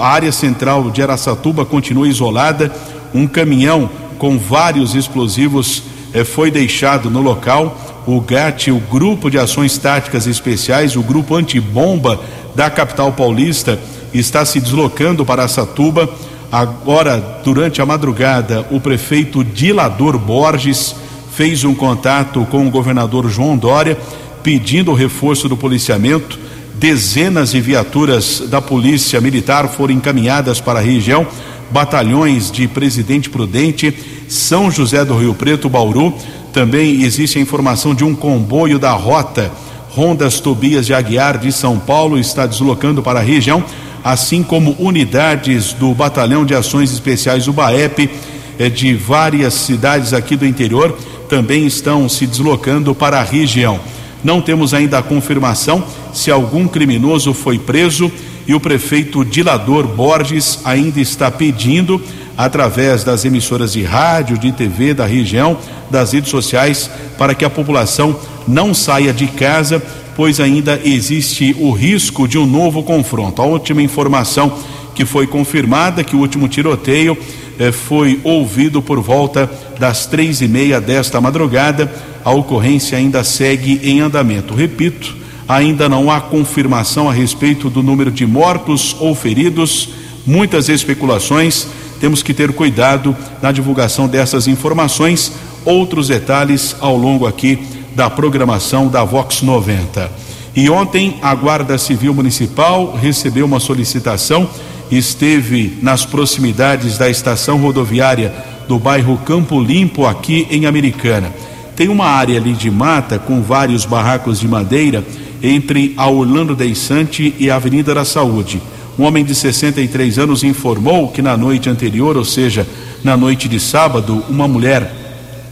a 0.00 0.06
área 0.06 0.32
central 0.32 0.90
de 0.90 1.02
Araçatuba 1.02 1.64
continua 1.64 2.08
isolada. 2.08 2.72
Um 3.14 3.26
caminhão 3.26 3.88
com 4.18 4.38
vários 4.38 4.94
explosivos 4.94 5.82
eh, 6.12 6.24
foi 6.24 6.50
deixado 6.50 7.10
no 7.10 7.20
local. 7.20 7.78
O 8.06 8.20
GAT, 8.20 8.70
o 8.70 8.78
Grupo 8.78 9.30
de 9.30 9.38
Ações 9.38 9.78
Táticas 9.78 10.26
Especiais, 10.26 10.96
o 10.96 11.02
grupo 11.02 11.36
antibomba 11.36 12.20
da 12.54 12.68
capital 12.68 13.12
paulista, 13.12 13.78
está 14.12 14.44
se 14.44 14.60
deslocando 14.60 15.24
para 15.24 15.42
Araçatuba. 15.42 16.08
Agora, 16.54 17.40
durante 17.42 17.82
a 17.82 17.86
madrugada, 17.86 18.64
o 18.70 18.78
prefeito 18.78 19.42
Dilador 19.42 20.16
Borges 20.16 20.94
fez 21.32 21.64
um 21.64 21.74
contato 21.74 22.46
com 22.48 22.64
o 22.64 22.70
governador 22.70 23.28
João 23.28 23.56
Dória 23.56 23.98
pedindo 24.40 24.92
o 24.92 24.94
reforço 24.94 25.48
do 25.48 25.56
policiamento. 25.56 26.38
Dezenas 26.76 27.50
de 27.50 27.60
viaturas 27.60 28.44
da 28.48 28.62
Polícia 28.62 29.20
Militar 29.20 29.66
foram 29.66 29.94
encaminhadas 29.94 30.60
para 30.60 30.78
a 30.78 30.82
região, 30.82 31.26
batalhões 31.72 32.52
de 32.52 32.68
Presidente 32.68 33.28
Prudente, 33.28 33.92
São 34.28 34.70
José 34.70 35.04
do 35.04 35.18
Rio 35.18 35.34
Preto, 35.34 35.68
Bauru. 35.68 36.14
Também 36.52 37.02
existe 37.02 37.36
a 37.36 37.42
informação 37.42 37.96
de 37.96 38.04
um 38.04 38.14
comboio 38.14 38.78
da 38.78 38.92
rota 38.92 39.50
Rondas 39.94 40.40
Tobias 40.40 40.86
de 40.86 40.92
Aguiar 40.92 41.38
de 41.38 41.52
São 41.52 41.78
Paulo 41.78 42.18
está 42.18 42.46
deslocando 42.46 43.00
para 43.00 43.20
a 43.20 43.22
região, 43.22 43.62
assim 44.04 44.42
como 44.42 44.76
unidades 44.78 45.72
do 45.72 45.94
Batalhão 45.94 46.44
de 46.44 46.54
Ações 46.54 46.92
Especiais, 46.92 47.48
o 47.48 47.54
BAEP, 47.54 48.10
eh, 48.58 48.68
de 48.68 48.94
várias 48.94 49.54
cidades 49.54 50.12
aqui 50.12 50.36
do 50.36 50.46
interior, 50.46 50.94
também 51.26 51.66
estão 51.66 52.06
se 52.06 52.26
deslocando 52.26 52.94
para 52.94 53.18
a 53.18 53.24
região. 53.24 53.80
Não 54.22 54.42
temos 54.42 54.74
ainda 54.74 54.98
a 54.98 55.02
confirmação 55.02 55.82
se 56.12 56.30
algum 56.30 56.68
criminoso 56.68 57.32
foi 57.32 57.58
preso 57.58 58.12
e 58.46 58.54
o 58.54 58.60
prefeito 58.60 59.24
Dilador 59.24 59.86
Borges 59.86 60.60
ainda 60.64 61.00
está 61.00 61.30
pedindo, 61.30 62.00
através 62.36 63.04
das 63.04 63.24
emissoras 63.24 63.72
de 63.72 63.82
rádio, 63.82 64.36
de 64.36 64.52
TV 64.52 64.92
da 64.92 65.06
região, 65.06 65.56
das 65.90 66.12
redes 66.12 66.30
sociais, 66.30 66.90
para 67.16 67.34
que 67.34 67.44
a 67.44 67.50
população 67.50 68.18
não 68.46 68.74
saia 68.74 69.12
de 69.14 69.26
casa, 69.28 69.82
pois 70.16 70.40
ainda 70.40 70.80
existe 70.84 71.54
o 71.58 71.70
risco 71.70 72.26
de 72.28 72.38
um 72.38 72.46
novo 72.46 72.82
confronto. 72.82 73.42
A 73.42 73.44
última 73.44 73.82
informação 73.82 74.56
que 74.94 75.04
foi 75.04 75.26
confirmada 75.26 76.04
que 76.04 76.14
o 76.14 76.20
último 76.20 76.48
tiroteio 76.48 77.18
eh, 77.58 77.72
foi 77.72 78.20
ouvido 78.22 78.80
por 78.80 79.00
volta 79.00 79.50
das 79.78 80.06
três 80.06 80.40
e 80.40 80.48
meia 80.48 80.80
desta 80.80 81.20
madrugada 81.20 81.90
a 82.24 82.32
ocorrência 82.32 82.96
ainda 82.96 83.22
segue 83.22 83.80
em 83.82 84.00
andamento. 84.00 84.54
Repito, 84.54 85.14
ainda 85.46 85.88
não 85.90 86.10
há 86.10 86.20
confirmação 86.22 87.08
a 87.08 87.12
respeito 87.12 87.68
do 87.68 87.82
número 87.82 88.10
de 88.10 88.26
mortos 88.26 88.96
ou 88.98 89.14
feridos, 89.14 89.90
muitas 90.26 90.70
especulações. 90.70 91.66
Temos 92.00 92.22
que 92.22 92.32
ter 92.32 92.52
cuidado 92.52 93.14
na 93.42 93.52
divulgação 93.52 94.08
dessas 94.08 94.46
informações. 94.46 95.32
Outros 95.66 96.08
detalhes 96.08 96.74
ao 96.80 96.96
longo 96.96 97.26
aqui 97.26 97.58
da 97.94 98.10
programação 98.10 98.88
da 98.88 99.04
Vox 99.04 99.42
90. 99.42 100.10
E 100.54 100.70
ontem 100.70 101.18
a 101.22 101.34
Guarda 101.34 101.76
Civil 101.78 102.14
Municipal 102.14 102.96
recebeu 102.96 103.46
uma 103.46 103.60
solicitação, 103.60 104.48
esteve 104.90 105.78
nas 105.82 106.04
proximidades 106.04 106.98
da 106.98 107.08
estação 107.08 107.58
rodoviária 107.58 108.32
do 108.68 108.78
bairro 108.78 109.18
Campo 109.18 109.60
Limpo, 109.60 110.06
aqui 110.06 110.46
em 110.50 110.66
Americana 110.66 111.32
tem 111.76 111.88
uma 111.88 112.06
área 112.06 112.38
ali 112.38 112.52
de 112.52 112.70
mata 112.70 113.18
com 113.18 113.42
vários 113.42 113.84
barracos 113.84 114.38
de 114.38 114.48
madeira 114.48 115.04
entre 115.42 115.92
a 115.96 116.08
Orlando 116.08 116.54
Deissante 116.54 117.34
e 117.38 117.50
a 117.50 117.56
Avenida 117.56 117.94
da 117.94 118.04
Saúde. 118.04 118.62
Um 118.98 119.04
homem 119.04 119.24
de 119.24 119.34
63 119.34 120.18
anos 120.18 120.44
informou 120.44 121.08
que 121.08 121.20
na 121.20 121.36
noite 121.36 121.68
anterior, 121.68 122.16
ou 122.16 122.24
seja, 122.24 122.66
na 123.02 123.16
noite 123.16 123.48
de 123.48 123.58
sábado, 123.58 124.24
uma 124.28 124.46
mulher 124.46 124.94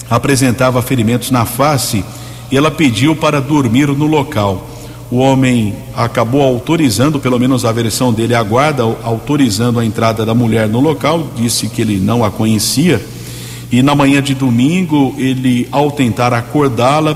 apresentava 0.09 0.81
ferimentos 0.81 1.31
na 1.31 1.45
face 1.45 2.05
e 2.53 2.57
ela 2.57 2.71
pediu 2.71 3.17
para 3.17 3.41
dormir 3.41 3.89
no 3.89 4.07
local. 4.07 4.69
O 5.11 5.17
homem 5.17 5.75
acabou 5.97 6.43
autorizando, 6.43 7.19
pelo 7.19 7.39
menos 7.39 7.65
a 7.65 7.73
versão 7.73 8.13
dele, 8.13 8.35
a 8.35 8.43
guarda, 8.43 8.85
autorizando 9.03 9.81
a 9.81 9.85
entrada 9.85 10.25
da 10.25 10.35
mulher 10.35 10.69
no 10.69 10.79
local, 10.79 11.27
disse 11.35 11.67
que 11.69 11.83
ele 11.83 11.99
não 11.99 12.25
a 12.25 12.31
conhecia 12.31 13.05
e 13.73 13.83
na 13.83 13.95
manhã 13.95 14.23
de 14.23 14.35
domingo, 14.35 15.15
ele, 15.17 15.67
ao 15.73 15.91
tentar 15.91 16.35
acordá-la, 16.35 17.15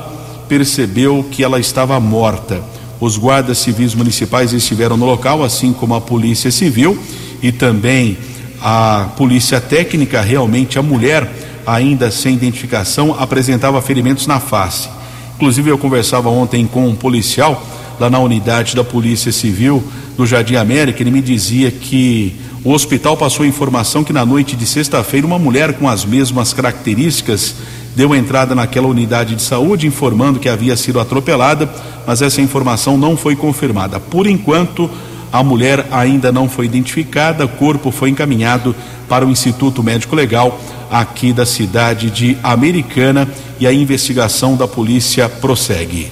percebeu 0.48 1.22
que 1.30 1.44
ela 1.44 1.60
estava 1.60 2.00
morta. 2.00 2.62
Os 2.98 3.18
guardas 3.18 3.58
civis 3.58 3.94
municipais 3.94 4.54
estiveram 4.54 4.96
no 4.96 5.04
local, 5.04 5.44
assim 5.44 5.74
como 5.74 5.94
a 5.94 6.00
polícia 6.00 6.50
civil 6.50 6.98
e 7.42 7.52
também 7.52 8.16
a 8.58 9.10
polícia 9.18 9.60
técnica. 9.60 10.22
Realmente, 10.22 10.78
a 10.78 10.82
mulher, 10.82 11.30
ainda 11.66 12.10
sem 12.10 12.32
identificação, 12.32 13.14
apresentava 13.18 13.82
ferimentos 13.82 14.26
na 14.26 14.40
face. 14.40 14.88
Inclusive, 15.36 15.70
eu 15.70 15.78
conversava 15.78 16.30
ontem 16.30 16.66
com 16.66 16.88
um 16.88 16.94
policial 16.94 17.62
lá 18.00 18.08
na 18.08 18.18
unidade 18.18 18.74
da 18.74 18.82
Polícia 18.82 19.30
Civil 19.30 19.84
do 20.16 20.26
Jardim 20.26 20.56
América. 20.56 21.02
Ele 21.02 21.10
me 21.10 21.20
dizia 21.20 21.70
que 21.70 22.34
o 22.64 22.72
hospital 22.72 23.16
passou 23.16 23.44
informação 23.44 24.02
que 24.02 24.14
na 24.14 24.24
noite 24.24 24.56
de 24.56 24.66
sexta-feira 24.66 25.26
uma 25.26 25.38
mulher 25.38 25.74
com 25.74 25.88
as 25.88 26.04
mesmas 26.04 26.54
características 26.54 27.54
deu 27.94 28.14
entrada 28.14 28.54
naquela 28.54 28.86
unidade 28.86 29.34
de 29.34 29.42
saúde 29.42 29.86
informando 29.86 30.38
que 30.38 30.48
havia 30.48 30.76
sido 30.76 31.00
atropelada, 31.00 31.70
mas 32.06 32.22
essa 32.22 32.40
informação 32.40 32.96
não 32.96 33.16
foi 33.16 33.36
confirmada. 33.36 34.00
Por 34.00 34.26
enquanto, 34.26 34.90
A 35.32 35.42
mulher 35.42 35.86
ainda 35.90 36.30
não 36.30 36.48
foi 36.48 36.66
identificada, 36.66 37.44
o 37.44 37.48
corpo 37.48 37.90
foi 37.90 38.10
encaminhado 38.10 38.74
para 39.08 39.26
o 39.26 39.30
Instituto 39.30 39.82
Médico 39.82 40.14
Legal 40.14 40.60
aqui 40.90 41.32
da 41.32 41.44
cidade 41.44 42.10
de 42.10 42.36
Americana 42.42 43.28
e 43.58 43.66
a 43.66 43.72
investigação 43.72 44.56
da 44.56 44.68
polícia 44.68 45.28
prossegue. 45.28 46.10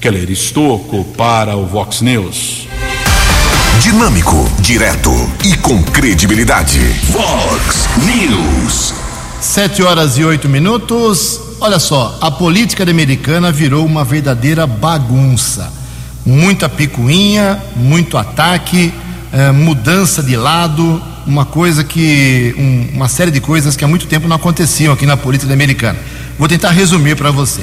Keller 0.00 0.30
Estocco 0.30 1.04
para 1.16 1.56
o 1.56 1.66
Vox 1.66 2.00
News. 2.00 2.68
Dinâmico, 3.80 4.48
direto 4.60 5.10
e 5.44 5.56
com 5.56 5.82
credibilidade. 5.82 6.80
Vox 7.10 7.88
News. 8.04 8.94
Sete 9.40 9.82
horas 9.82 10.18
e 10.18 10.24
oito 10.24 10.48
minutos. 10.48 11.40
Olha 11.60 11.78
só, 11.78 12.18
a 12.20 12.30
política 12.30 12.82
americana 12.82 13.52
virou 13.52 13.84
uma 13.84 14.04
verdadeira 14.04 14.66
bagunça. 14.66 15.72
Muita 16.26 16.68
picuinha, 16.68 17.62
muito 17.76 18.18
ataque, 18.18 18.92
eh, 19.32 19.52
mudança 19.52 20.22
de 20.22 20.36
lado, 20.36 21.00
uma 21.26 21.44
coisa 21.44 21.84
que. 21.84 22.54
Um, 22.58 22.96
uma 22.96 23.08
série 23.08 23.30
de 23.30 23.40
coisas 23.40 23.76
que 23.76 23.84
há 23.84 23.88
muito 23.88 24.06
tempo 24.06 24.28
não 24.28 24.36
aconteciam 24.36 24.92
aqui 24.92 25.06
na 25.06 25.16
política 25.16 25.52
americana. 25.52 25.98
Vou 26.38 26.48
tentar 26.48 26.70
resumir 26.70 27.16
para 27.16 27.30
você. 27.30 27.62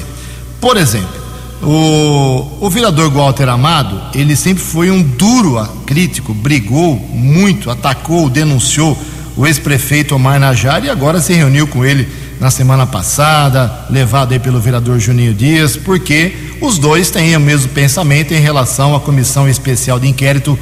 Por 0.60 0.76
exemplo, 0.76 1.24
o, 1.62 2.58
o 2.60 2.70
vereador 2.70 3.10
Walter 3.10 3.48
Amado, 3.48 4.00
ele 4.14 4.36
sempre 4.36 4.62
foi 4.62 4.90
um 4.90 5.02
duro 5.02 5.62
crítico, 5.86 6.34
brigou 6.34 6.96
muito, 7.12 7.70
atacou, 7.70 8.28
denunciou 8.28 8.98
o 9.36 9.46
ex-prefeito 9.46 10.14
Omar 10.14 10.38
Najar 10.38 10.84
e 10.84 10.90
agora 10.90 11.20
se 11.20 11.32
reuniu 11.32 11.66
com 11.66 11.84
ele 11.84 12.08
na 12.40 12.50
semana 12.50 12.86
passada, 12.86 13.86
levado 13.90 14.32
aí 14.32 14.38
pelo 14.38 14.60
vereador 14.60 14.98
Juninho 14.98 15.34
Dias, 15.34 15.76
porque 15.76 16.32
os 16.60 16.78
dois 16.78 17.10
têm 17.10 17.36
o 17.36 17.40
mesmo 17.40 17.70
pensamento 17.70 18.32
em 18.34 18.40
relação 18.40 18.94
à 18.94 19.00
comissão 19.00 19.48
especial 19.48 19.98
de 19.98 20.08
inquérito 20.08 20.58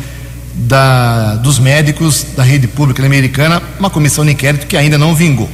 da, 0.54 1.36
dos 1.36 1.58
médicos 1.58 2.26
da 2.36 2.42
rede 2.42 2.68
pública 2.68 3.04
americana, 3.04 3.62
uma 3.78 3.90
comissão 3.90 4.24
de 4.24 4.32
inquérito 4.32 4.66
que 4.66 4.76
ainda 4.76 4.98
não 4.98 5.14
vingou. 5.14 5.48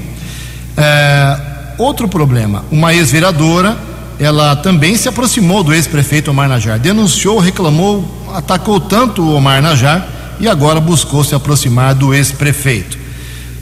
É, 0.76 1.38
outro 1.78 2.08
problema, 2.08 2.64
uma 2.70 2.94
ex-vereadora 2.94 3.76
ela 4.18 4.56
também 4.56 4.96
se 4.96 5.08
aproximou 5.08 5.62
do 5.62 5.72
ex-prefeito 5.72 6.30
Omar 6.30 6.48
Najar, 6.48 6.78
denunciou, 6.78 7.38
reclamou, 7.38 8.04
atacou 8.34 8.80
tanto 8.80 9.22
o 9.22 9.34
Omar 9.34 9.62
Najar 9.62 10.08
e 10.40 10.48
agora 10.48 10.80
buscou 10.80 11.22
se 11.22 11.34
aproximar 11.34 11.94
do 11.94 12.12
ex-prefeito. 12.12 12.98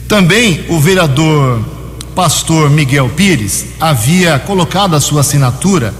Também 0.07 0.65
o 0.69 0.79
vereador 0.79 1.63
pastor 2.17 2.71
Miguel 2.71 3.09
Pires 3.09 3.67
havia 3.79 4.39
colocado 4.39 4.95
a 4.95 4.99
sua 4.99 5.21
assinatura 5.21 5.93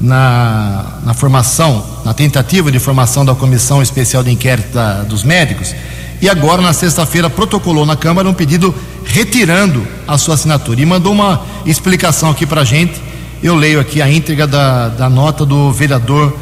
na, 0.00 1.00
na 1.04 1.12
formação, 1.12 1.84
na 2.06 2.14
tentativa 2.14 2.72
de 2.72 2.78
formação 2.78 3.22
da 3.22 3.34
Comissão 3.34 3.82
Especial 3.82 4.22
de 4.22 4.30
Inquérito 4.30 4.72
da, 4.72 5.02
dos 5.02 5.22
Médicos, 5.22 5.74
e 6.22 6.28
agora, 6.30 6.62
na 6.62 6.72
sexta-feira, 6.72 7.28
protocolou 7.28 7.84
na 7.84 7.96
Câmara 7.96 8.26
um 8.26 8.32
pedido 8.32 8.74
retirando 9.04 9.86
a 10.06 10.16
sua 10.16 10.36
assinatura 10.36 10.80
e 10.80 10.86
mandou 10.86 11.12
uma 11.12 11.42
explicação 11.66 12.30
aqui 12.30 12.46
para 12.46 12.62
a 12.62 12.64
gente 12.64 12.98
eu 13.42 13.54
leio 13.54 13.78
aqui 13.78 14.00
a 14.00 14.10
íntegra 14.10 14.46
da, 14.46 14.88
da 14.88 15.10
nota 15.10 15.44
do 15.44 15.70
vereador 15.70 16.34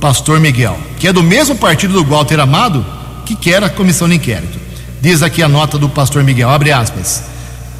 Pastor 0.00 0.40
Miguel, 0.40 0.76
que 0.98 1.06
é 1.06 1.12
do 1.12 1.22
mesmo 1.22 1.54
partido 1.54 1.94
do 1.94 2.04
Walter 2.04 2.40
Amado, 2.40 2.84
que 3.24 3.36
quer 3.36 3.62
a 3.62 3.70
comissão 3.70 4.08
de 4.08 4.16
inquérito. 4.16 4.58
Diz 5.00 5.22
aqui 5.22 5.44
a 5.44 5.48
nota 5.48 5.78
do 5.78 5.88
Pastor 5.88 6.24
Miguel, 6.24 6.50
abre 6.50 6.72
aspas. 6.72 7.33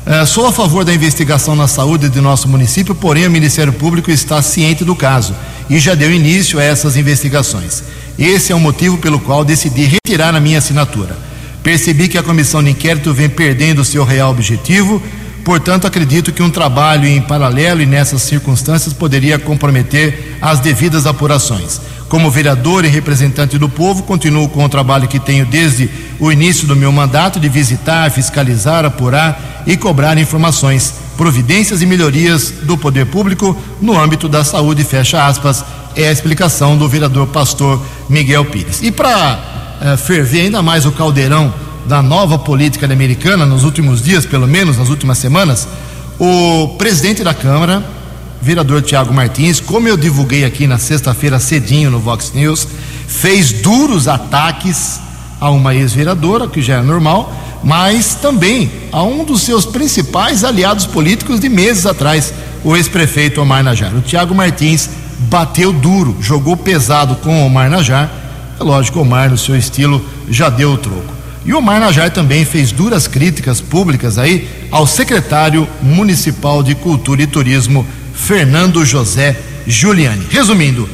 Uh, 0.07 0.27
sou 0.27 0.47
a 0.47 0.53
favor 0.53 0.85
da 0.85 0.93
investigação 0.93 1.57
na 1.57 1.67
saúde 1.67 2.11
de 2.11 2.21
nosso 2.21 2.47
município, 2.47 2.95
porém 2.95 3.27
o 3.27 3.31
Ministério 3.31 3.73
Público 3.73 4.11
está 4.11 4.43
ciente 4.43 4.85
do 4.85 4.95
caso 4.95 5.35
e 5.71 5.79
já 5.79 5.95
deu 5.95 6.13
início 6.13 6.59
a 6.59 6.63
essas 6.63 6.95
investigações. 6.97 7.83
Esse 8.19 8.53
é 8.53 8.55
o 8.55 8.61
motivo 8.61 8.99
pelo 8.99 9.19
qual 9.19 9.45
decidi 9.45 9.85
retirar 9.85 10.35
a 10.35 10.41
minha 10.41 10.59
assinatura. 10.59 11.17
Percebi 11.63 12.09
que 12.09 12.19
a 12.19 12.23
comissão 12.23 12.63
de 12.63 12.71
inquérito 12.71 13.15
vem 13.15 13.31
perdendo 13.31 13.83
seu 13.83 14.05
real 14.05 14.31
objetivo 14.31 15.03
Portanto, 15.45 15.87
acredito 15.87 16.33
que 16.33 16.43
um 16.43 16.49
trabalho 16.49 17.07
em 17.07 17.21
paralelo 17.21 17.83
e 17.83 17.87
nessas 17.87 18.23
circunstâncias 18.23 18.95
poderia 18.95 19.39
comprometer 19.39 20.39
as 20.41 20.59
devidas 20.59 21.07
apurações. 21.07 21.81
Como 22.15 22.31
vereador 22.31 22.85
e 22.85 22.89
representante 22.89 23.59
do 23.59 23.69
povo, 23.69 24.05
continuo 24.05 24.49
com 24.49 24.65
o 24.65 24.69
trabalho 24.69 25.09
que 25.09 25.19
tenho 25.19 25.45
desde 25.45 25.91
o 26.21 26.31
início 26.31 26.65
do 26.65 26.77
meu 26.77 26.93
mandato 26.93 27.41
de 27.41 27.49
visitar, 27.49 28.09
fiscalizar, 28.09 28.85
apurar 28.85 29.65
e 29.67 29.77
cobrar 29.77 30.17
informações, 30.17 30.95
providências 31.17 31.83
e 31.83 31.87
melhorias 31.87 32.53
do 32.63 32.79
poder 32.79 33.07
público 33.07 33.57
no 33.81 33.99
âmbito 33.99 34.29
da 34.29 34.45
saúde. 34.45 34.85
Fecha 34.85 35.27
aspas. 35.27 35.65
É 35.97 36.07
a 36.07 36.13
explicação 36.13 36.79
do 36.79 36.89
vereador 36.89 37.27
pastor 37.27 37.85
Miguel 38.09 38.45
Pires. 38.45 38.81
E 38.81 38.93
para 38.93 39.41
uh, 39.83 39.97
ferver 39.97 40.43
ainda 40.43 40.63
mais 40.63 40.87
o 40.87 40.93
caldeirão 40.93 41.53
da 41.85 42.01
nova 42.01 42.39
política 42.39 42.87
americana, 42.87 43.45
nos 43.45 43.65
últimos 43.65 44.01
dias, 44.01 44.25
pelo 44.25 44.47
menos 44.47 44.79
nas 44.79 44.89
últimas 44.89 45.19
semanas, 45.19 45.67
o 46.17 46.77
presidente 46.79 47.25
da 47.25 47.35
Câmara, 47.35 47.83
vereador 48.45 48.83
Tiago 48.83 49.13
Martins, 49.13 49.59
como 49.59 49.89
eu 49.89 49.97
divulguei 49.97 50.45
aqui 50.45 50.67
na 50.67 50.77
sexta-feira 50.77 51.41
cedinho 51.41 51.91
no 51.91 51.99
Vox 51.99 52.31
News, 52.35 52.69
fez 53.09 53.51
duros 53.51 54.07
ataques 54.07 55.01
a 55.41 55.49
uma 55.51 55.75
ex-vereadora, 55.75 56.47
que 56.47 56.61
já 56.61 56.75
é 56.75 56.83
normal, 56.83 57.35
mas 57.65 58.15
também 58.15 58.71
a 58.93 59.03
um 59.03 59.25
dos 59.25 59.41
seus 59.41 59.65
principais 59.65 60.45
aliados 60.45 60.85
políticos 60.85 61.41
de 61.41 61.49
meses 61.49 61.87
atrás, 61.87 62.35
o 62.63 62.77
ex-prefeito 62.77 63.41
Omar 63.41 63.65
Najar. 63.65 63.95
O 63.95 64.03
Tiago 64.03 64.35
Martins 64.35 64.91
bateu 65.21 65.73
duro, 65.73 66.15
jogou 66.21 66.55
pesado 66.55 67.17
com 67.17 67.47
Omar 67.47 67.71
Najar. 67.71 68.13
É 68.61 68.63
lógico, 68.63 69.01
Omar, 69.01 69.31
no 69.31 69.39
seu 69.39 69.57
estilo, 69.57 70.05
já 70.29 70.51
deu 70.51 70.73
o 70.73 70.79
troco. 70.79 71.15
E 71.47 71.55
Omar 71.55 71.81
Najar 71.81 72.11
também 72.11 72.45
fez 72.45 72.73
duras 72.73 73.07
críticas 73.07 73.63
públicas 73.63 74.19
aí 74.19 74.47
ao 74.71 74.87
secretário 74.87 75.67
municipal 75.81 76.63
de 76.63 76.75
Cultura 76.75 77.23
e 77.23 77.27
Turismo, 77.27 77.87
Fernando 78.15 78.85
José 78.85 79.37
Giuliani. 79.67 80.27
Resumindo, 80.31 80.89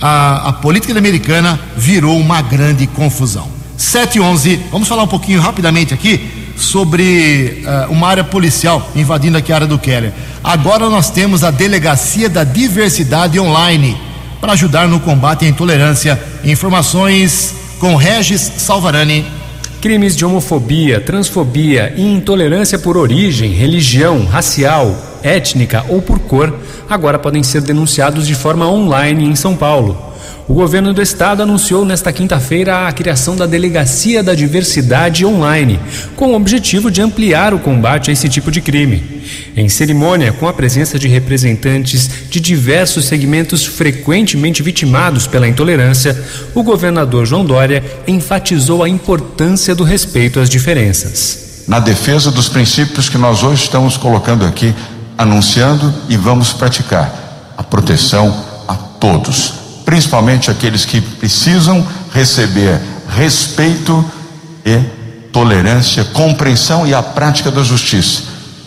a, 0.00 0.48
a 0.48 0.52
política 0.52 0.96
americana 0.96 1.60
virou 1.76 2.18
uma 2.18 2.40
grande 2.40 2.86
confusão. 2.86 3.48
7 3.76 4.18
e 4.18 4.20
11, 4.20 4.60
vamos 4.70 4.88
falar 4.88 5.02
um 5.02 5.08
pouquinho 5.08 5.40
rapidamente 5.40 5.94
aqui 5.94 6.52
sobre 6.56 7.64
uh, 7.64 7.90
uma 7.90 8.08
área 8.08 8.22
policial 8.22 8.90
invadindo 8.94 9.38
aqui 9.38 9.52
a 9.52 9.56
área 9.56 9.66
do 9.66 9.78
Keller. 9.78 10.12
Agora 10.44 10.90
nós 10.90 11.10
temos 11.10 11.42
a 11.42 11.50
Delegacia 11.50 12.28
da 12.28 12.44
Diversidade 12.44 13.40
Online 13.40 13.96
para 14.40 14.52
ajudar 14.52 14.86
no 14.86 15.00
combate 15.00 15.44
à 15.44 15.48
intolerância. 15.48 16.20
Informações 16.44 17.54
com 17.78 17.96
Regis 17.96 18.40
Salvarani. 18.58 19.39
Crimes 19.80 20.14
de 20.14 20.26
homofobia, 20.26 21.00
transfobia 21.00 21.94
e 21.96 22.02
intolerância 22.02 22.78
por 22.78 22.98
origem, 22.98 23.52
religião, 23.52 24.26
racial, 24.26 24.94
étnica 25.22 25.86
ou 25.88 26.02
por 26.02 26.18
cor 26.18 26.54
agora 26.86 27.18
podem 27.18 27.42
ser 27.42 27.62
denunciados 27.62 28.26
de 28.26 28.34
forma 28.34 28.70
online 28.70 29.24
em 29.24 29.34
São 29.34 29.56
Paulo. 29.56 30.09
O 30.50 30.52
governo 30.52 30.92
do 30.92 31.00
estado 31.00 31.44
anunciou 31.44 31.84
nesta 31.84 32.12
quinta-feira 32.12 32.88
a 32.88 32.92
criação 32.92 33.36
da 33.36 33.46
Delegacia 33.46 34.20
da 34.20 34.34
Diversidade 34.34 35.24
Online, 35.24 35.78
com 36.16 36.32
o 36.32 36.34
objetivo 36.34 36.90
de 36.90 37.00
ampliar 37.00 37.54
o 37.54 37.60
combate 37.60 38.10
a 38.10 38.12
esse 38.12 38.28
tipo 38.28 38.50
de 38.50 38.60
crime. 38.60 39.22
Em 39.56 39.68
cerimônia, 39.68 40.32
com 40.32 40.48
a 40.48 40.52
presença 40.52 40.98
de 40.98 41.06
representantes 41.06 42.10
de 42.28 42.40
diversos 42.40 43.04
segmentos 43.04 43.64
frequentemente 43.64 44.60
vitimados 44.60 45.24
pela 45.28 45.46
intolerância, 45.46 46.20
o 46.52 46.64
governador 46.64 47.26
João 47.26 47.44
Dória 47.44 47.84
enfatizou 48.08 48.82
a 48.82 48.88
importância 48.88 49.72
do 49.72 49.84
respeito 49.84 50.40
às 50.40 50.50
diferenças. 50.50 51.62
Na 51.68 51.78
defesa 51.78 52.28
dos 52.28 52.48
princípios 52.48 53.08
que 53.08 53.16
nós 53.16 53.44
hoje 53.44 53.62
estamos 53.62 53.96
colocando 53.96 54.44
aqui, 54.44 54.74
anunciando 55.16 55.94
e 56.08 56.16
vamos 56.16 56.52
praticar 56.52 57.54
a 57.56 57.62
proteção 57.62 58.34
a 58.66 58.74
todos 58.74 59.59
principalmente 59.90 60.52
aqueles 60.52 60.84
que 60.84 61.00
precisam 61.00 61.84
receber 62.14 62.80
respeito 63.08 64.04
e 64.64 64.78
tolerância, 65.32 66.04
compreensão 66.04 66.86
e 66.86 66.94
a 66.94 67.02
prática 67.02 67.50
da 67.50 67.64
justiça, 67.64 68.22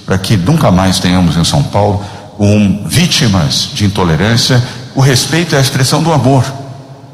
para 0.06 0.18
que 0.18 0.36
nunca 0.36 0.70
mais 0.70 1.00
tenhamos 1.00 1.38
em 1.38 1.46
São 1.46 1.64
Paulo 1.64 2.04
um, 2.38 2.86
vítimas 2.86 3.70
de 3.74 3.86
intolerância. 3.86 4.62
O 4.94 5.00
respeito 5.00 5.56
é 5.56 5.60
a 5.60 5.62
expressão 5.62 6.04
do 6.04 6.12
amor. 6.12 6.44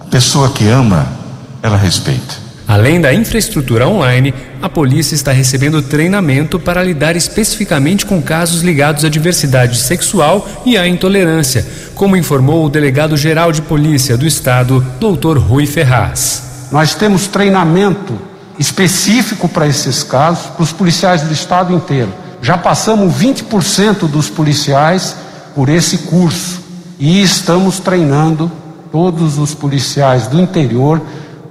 A 0.02 0.06
pessoa 0.06 0.50
que 0.50 0.68
ama, 0.68 1.08
ela 1.62 1.78
respeita. 1.78 2.49
Além 2.70 3.02
da 3.02 3.12
infraestrutura 3.12 3.88
online, 3.88 4.32
a 4.62 4.70
polícia 4.70 5.16
está 5.16 5.32
recebendo 5.32 5.82
treinamento 5.82 6.60
para 6.60 6.84
lidar 6.84 7.16
especificamente 7.16 8.06
com 8.06 8.22
casos 8.22 8.62
ligados 8.62 9.04
à 9.04 9.10
diversidade 9.10 9.76
sexual 9.76 10.48
e 10.64 10.78
à 10.78 10.88
intolerância, 10.88 11.66
como 11.96 12.16
informou 12.16 12.64
o 12.64 12.70
delegado-geral 12.70 13.52
de 13.52 13.64
polícia 13.64 14.16
do 14.16 14.28
estado, 14.28 14.86
Dr. 15.00 15.40
Rui 15.40 15.66
Ferraz. 15.66 16.68
Nós 16.72 16.94
temos 16.94 17.26
treinamento 17.26 18.14
específico 18.60 19.50
para 19.50 19.66
esses 19.66 20.04
casos 20.04 20.46
para 20.52 20.62
os 20.62 20.72
policiais 20.72 21.24
do 21.24 21.34
estado 21.34 21.74
inteiro. 21.74 22.14
Já 22.40 22.56
passamos 22.56 23.16
20% 23.16 24.08
dos 24.08 24.30
policiais 24.30 25.16
por 25.56 25.70
esse 25.70 25.98
curso 25.98 26.62
e 27.00 27.20
estamos 27.20 27.80
treinando 27.80 28.52
todos 28.92 29.40
os 29.40 29.56
policiais 29.56 30.28
do 30.28 30.40
interior 30.40 31.02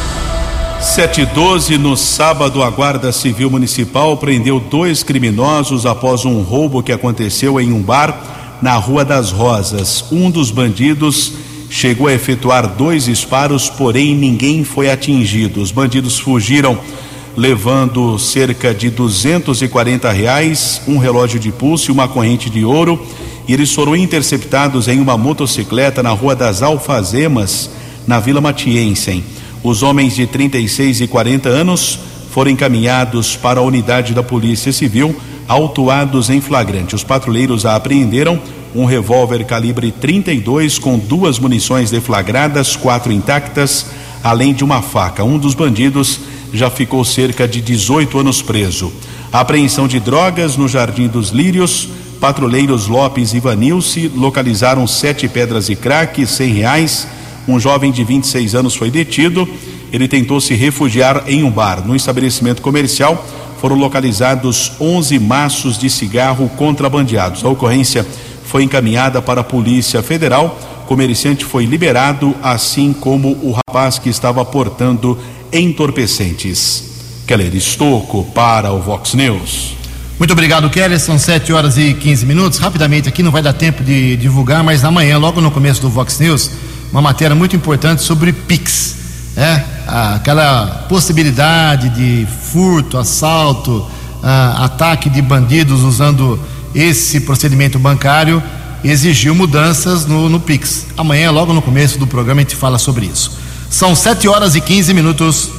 712 0.80 1.76
no 1.76 1.94
sábado, 1.94 2.62
a 2.62 2.70
Guarda 2.70 3.12
Civil 3.12 3.50
Municipal 3.50 4.16
prendeu 4.16 4.58
dois 4.58 5.02
criminosos 5.02 5.84
após 5.84 6.24
um 6.24 6.40
roubo 6.40 6.82
que 6.82 6.90
aconteceu 6.90 7.60
em 7.60 7.70
um 7.70 7.82
bar 7.82 8.58
na 8.62 8.76
Rua 8.76 9.04
das 9.04 9.30
Rosas. 9.30 10.02
Um 10.10 10.30
dos 10.30 10.50
bandidos 10.50 11.34
chegou 11.68 12.06
a 12.06 12.14
efetuar 12.14 12.66
dois 12.66 13.04
disparos, 13.04 13.68
porém 13.68 14.14
ninguém 14.14 14.64
foi 14.64 14.90
atingido. 14.90 15.60
Os 15.60 15.70
bandidos 15.70 16.18
fugiram 16.18 16.78
levando 17.36 18.18
cerca 18.18 18.72
de 18.72 18.88
240 18.88 20.10
reais, 20.10 20.80
um 20.88 20.96
relógio 20.96 21.38
de 21.38 21.52
pulso 21.52 21.90
e 21.90 21.92
uma 21.92 22.08
corrente 22.08 22.48
de 22.48 22.64
ouro. 22.64 23.06
E 23.46 23.52
eles 23.52 23.70
foram 23.70 23.94
interceptados 23.94 24.88
em 24.88 24.98
uma 24.98 25.18
motocicleta 25.18 26.02
na 26.02 26.10
Rua 26.10 26.34
das 26.34 26.62
Alfazemas, 26.62 27.68
na 28.06 28.18
Vila 28.18 28.40
Matiense. 28.40 29.22
Os 29.62 29.82
homens 29.82 30.14
de 30.14 30.26
36 30.26 31.02
e 31.02 31.06
40 31.06 31.48
anos 31.48 31.98
foram 32.30 32.50
encaminhados 32.50 33.36
para 33.36 33.60
a 33.60 33.62
unidade 33.62 34.14
da 34.14 34.22
Polícia 34.22 34.72
Civil, 34.72 35.14
autuados 35.46 36.30
em 36.30 36.40
flagrante. 36.40 36.94
Os 36.94 37.04
patrulheiros 37.04 37.66
apreenderam 37.66 38.40
um 38.74 38.84
revólver 38.84 39.44
calibre 39.44 39.90
32 39.92 40.78
com 40.78 40.98
duas 40.98 41.38
munições 41.38 41.90
deflagradas, 41.90 42.76
quatro 42.76 43.12
intactas, 43.12 43.86
além 44.22 44.54
de 44.54 44.64
uma 44.64 44.80
faca. 44.80 45.24
Um 45.24 45.38
dos 45.38 45.54
bandidos 45.54 46.20
já 46.52 46.70
ficou 46.70 47.04
cerca 47.04 47.46
de 47.46 47.60
18 47.60 48.18
anos 48.18 48.40
preso. 48.40 48.92
Apreensão 49.32 49.86
de 49.86 50.00
drogas 50.00 50.56
no 50.56 50.68
Jardim 50.68 51.06
dos 51.08 51.30
Lírios. 51.30 51.88
Patrulheiros 52.20 52.86
Lopes 52.86 53.34
e 53.34 53.40
Vanilce 53.40 54.10
localizaram 54.14 54.86
sete 54.86 55.28
pedras 55.28 55.66
de 55.66 55.76
crack, 55.76 56.26
cem 56.26 56.52
reais. 56.52 57.06
Um 57.48 57.58
jovem 57.58 57.90
de 57.90 58.04
26 58.04 58.54
anos 58.54 58.74
foi 58.74 58.90
detido. 58.90 59.48
Ele 59.92 60.06
tentou 60.06 60.40
se 60.40 60.54
refugiar 60.54 61.24
em 61.26 61.42
um 61.42 61.50
bar. 61.50 61.86
No 61.86 61.96
estabelecimento 61.96 62.62
comercial 62.62 63.26
foram 63.60 63.76
localizados 63.76 64.72
11 64.80 65.18
maços 65.18 65.78
de 65.78 65.90
cigarro 65.90 66.48
contrabandeados. 66.56 67.44
A 67.44 67.48
ocorrência 67.48 68.06
foi 68.44 68.62
encaminhada 68.62 69.20
para 69.20 69.42
a 69.42 69.44
Polícia 69.44 70.02
Federal. 70.02 70.58
O 70.84 70.86
comerciante 70.86 71.44
foi 71.44 71.66
liberado, 71.66 72.34
assim 72.42 72.92
como 72.92 73.28
o 73.42 73.52
rapaz 73.52 73.98
que 73.98 74.08
estava 74.08 74.44
portando 74.44 75.18
entorpecentes. 75.52 76.90
Keller 77.26 77.54
Estocco 77.54 78.24
para 78.34 78.72
o 78.72 78.80
Vox 78.80 79.14
News. 79.14 79.76
Muito 80.18 80.32
obrigado, 80.32 80.68
Kelly. 80.68 80.98
São 80.98 81.18
7 81.18 81.52
horas 81.52 81.78
e 81.78 81.94
15 81.94 82.26
minutos. 82.26 82.58
Rapidamente 82.58 83.08
aqui, 83.08 83.22
não 83.22 83.30
vai 83.30 83.40
dar 83.40 83.52
tempo 83.52 83.82
de 83.82 84.16
divulgar, 84.16 84.62
mas 84.62 84.84
amanhã, 84.84 85.16
logo 85.16 85.40
no 85.40 85.50
começo 85.50 85.80
do 85.80 85.88
Vox 85.88 86.18
News, 86.18 86.50
uma 86.92 87.00
matéria 87.00 87.34
muito 87.34 87.54
importante 87.54 88.02
sobre 88.02 88.32
Pix. 88.32 88.96
É, 89.36 89.62
aquela 89.86 90.86
possibilidade 90.88 91.88
de 91.90 92.26
furto, 92.52 92.98
assalto, 92.98 93.86
ah, 94.22 94.64
ataque 94.64 95.08
de 95.08 95.22
bandidos 95.22 95.82
usando 95.82 96.38
esse 96.74 97.20
procedimento 97.20 97.78
bancário 97.78 98.42
exigiu 98.82 99.34
mudanças 99.34 100.06
no, 100.06 100.28
no 100.28 100.40
Pix. 100.40 100.86
Amanhã, 100.96 101.30
logo 101.30 101.52
no 101.52 101.62
começo 101.62 101.98
do 101.98 102.06
programa, 102.06 102.40
a 102.40 102.44
gente 102.44 102.56
fala 102.56 102.78
sobre 102.78 103.06
isso. 103.06 103.38
São 103.70 103.94
7 103.94 104.26
horas 104.28 104.56
e 104.56 104.60
15 104.60 104.92
minutos. 104.94 105.50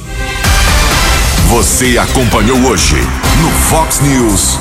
Você 1.48 1.98
acompanhou 1.98 2.58
hoje 2.64 2.96
no 3.40 3.50
Fox 3.50 4.00
News. 4.00 4.58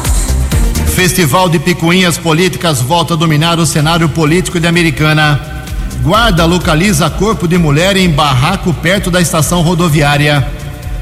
Festival 0.96 1.50
de 1.50 1.58
Picuinhas 1.58 2.18
Políticas 2.18 2.82
volta 2.82 3.14
a 3.14 3.18
dominar 3.18 3.60
o 3.60 3.66
cenário 3.66 4.10
político 4.10 4.60
de 4.60 4.68
Americana. 4.68 5.61
Guarda 6.02 6.45
localiza 6.45 7.08
corpo 7.12 7.47
de 7.47 7.60
mulher 7.60 7.95
em 7.95 8.10
barraco 8.10 8.74
perto 8.74 9.12
da 9.12 9.22
estação 9.22 9.62
rodoviária. 9.62 10.47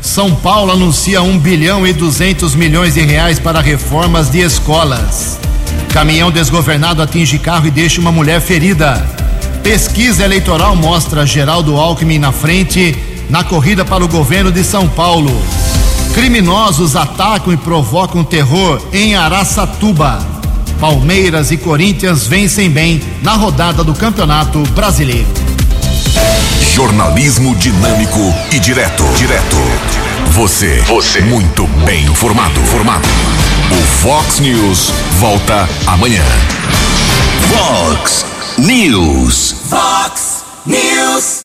São 0.02 0.36
Paulo 0.36 0.74
anuncia 0.74 1.22
1 1.22 1.39
bilhão 1.39 1.88
e 1.88 1.93
200 1.93 2.54
milhões 2.54 2.95
de 2.95 3.02
reais 3.02 3.39
para 3.39 3.62
reformas 3.62 4.30
de 4.30 4.39
escolas. 4.39 5.39
Caminhão 5.93 6.30
desgovernado 6.30 7.02
atinge 7.02 7.39
carro 7.39 7.68
e 7.68 7.72
deixa 7.72 8.02
uma 8.02 8.12
mulher 8.12 8.41
ferida. 8.41 9.02
Pesquisa 9.64 10.26
eleitoral 10.26 10.76
mostra 10.76 11.26
Geraldo 11.26 11.78
Alckmin 11.78 12.20
na 12.20 12.34
frente 12.34 12.97
na 13.30 13.41
corrida 13.41 13.86
para 13.86 14.04
o 14.04 14.08
governo 14.08 14.52
de 14.52 14.66
São 14.66 14.86
Paulo. 14.89 15.32
Criminosos 16.14 16.97
atacam 16.97 17.54
e 17.54 17.58
provocam 17.58 18.22
terror 18.22 18.82
em 18.91 19.16
Araçatuba. 19.16 20.39
Palmeiras 20.80 21.52
e 21.52 21.58
Corinthians 21.58 22.26
vencem 22.26 22.70
bem 22.70 23.02
na 23.22 23.34
rodada 23.34 23.84
do 23.84 23.94
Campeonato 23.94 24.60
Brasileiro. 24.74 25.28
Jornalismo 26.74 27.54
dinâmico 27.56 28.34
e 28.54 28.60
direto. 28.60 29.04
Direto. 29.18 29.58
Você. 30.32 30.82
Você. 30.88 31.20
Muito 31.22 31.68
bem 31.86 32.06
informado. 32.06 32.60
Formado. 32.62 33.08
O 33.72 33.84
Fox 34.02 34.40
News 34.40 34.94
volta 35.20 35.68
amanhã. 35.86 36.24
Fox 37.50 38.26
News. 38.58 39.56
Fox 39.70 40.46
News. 40.66 41.38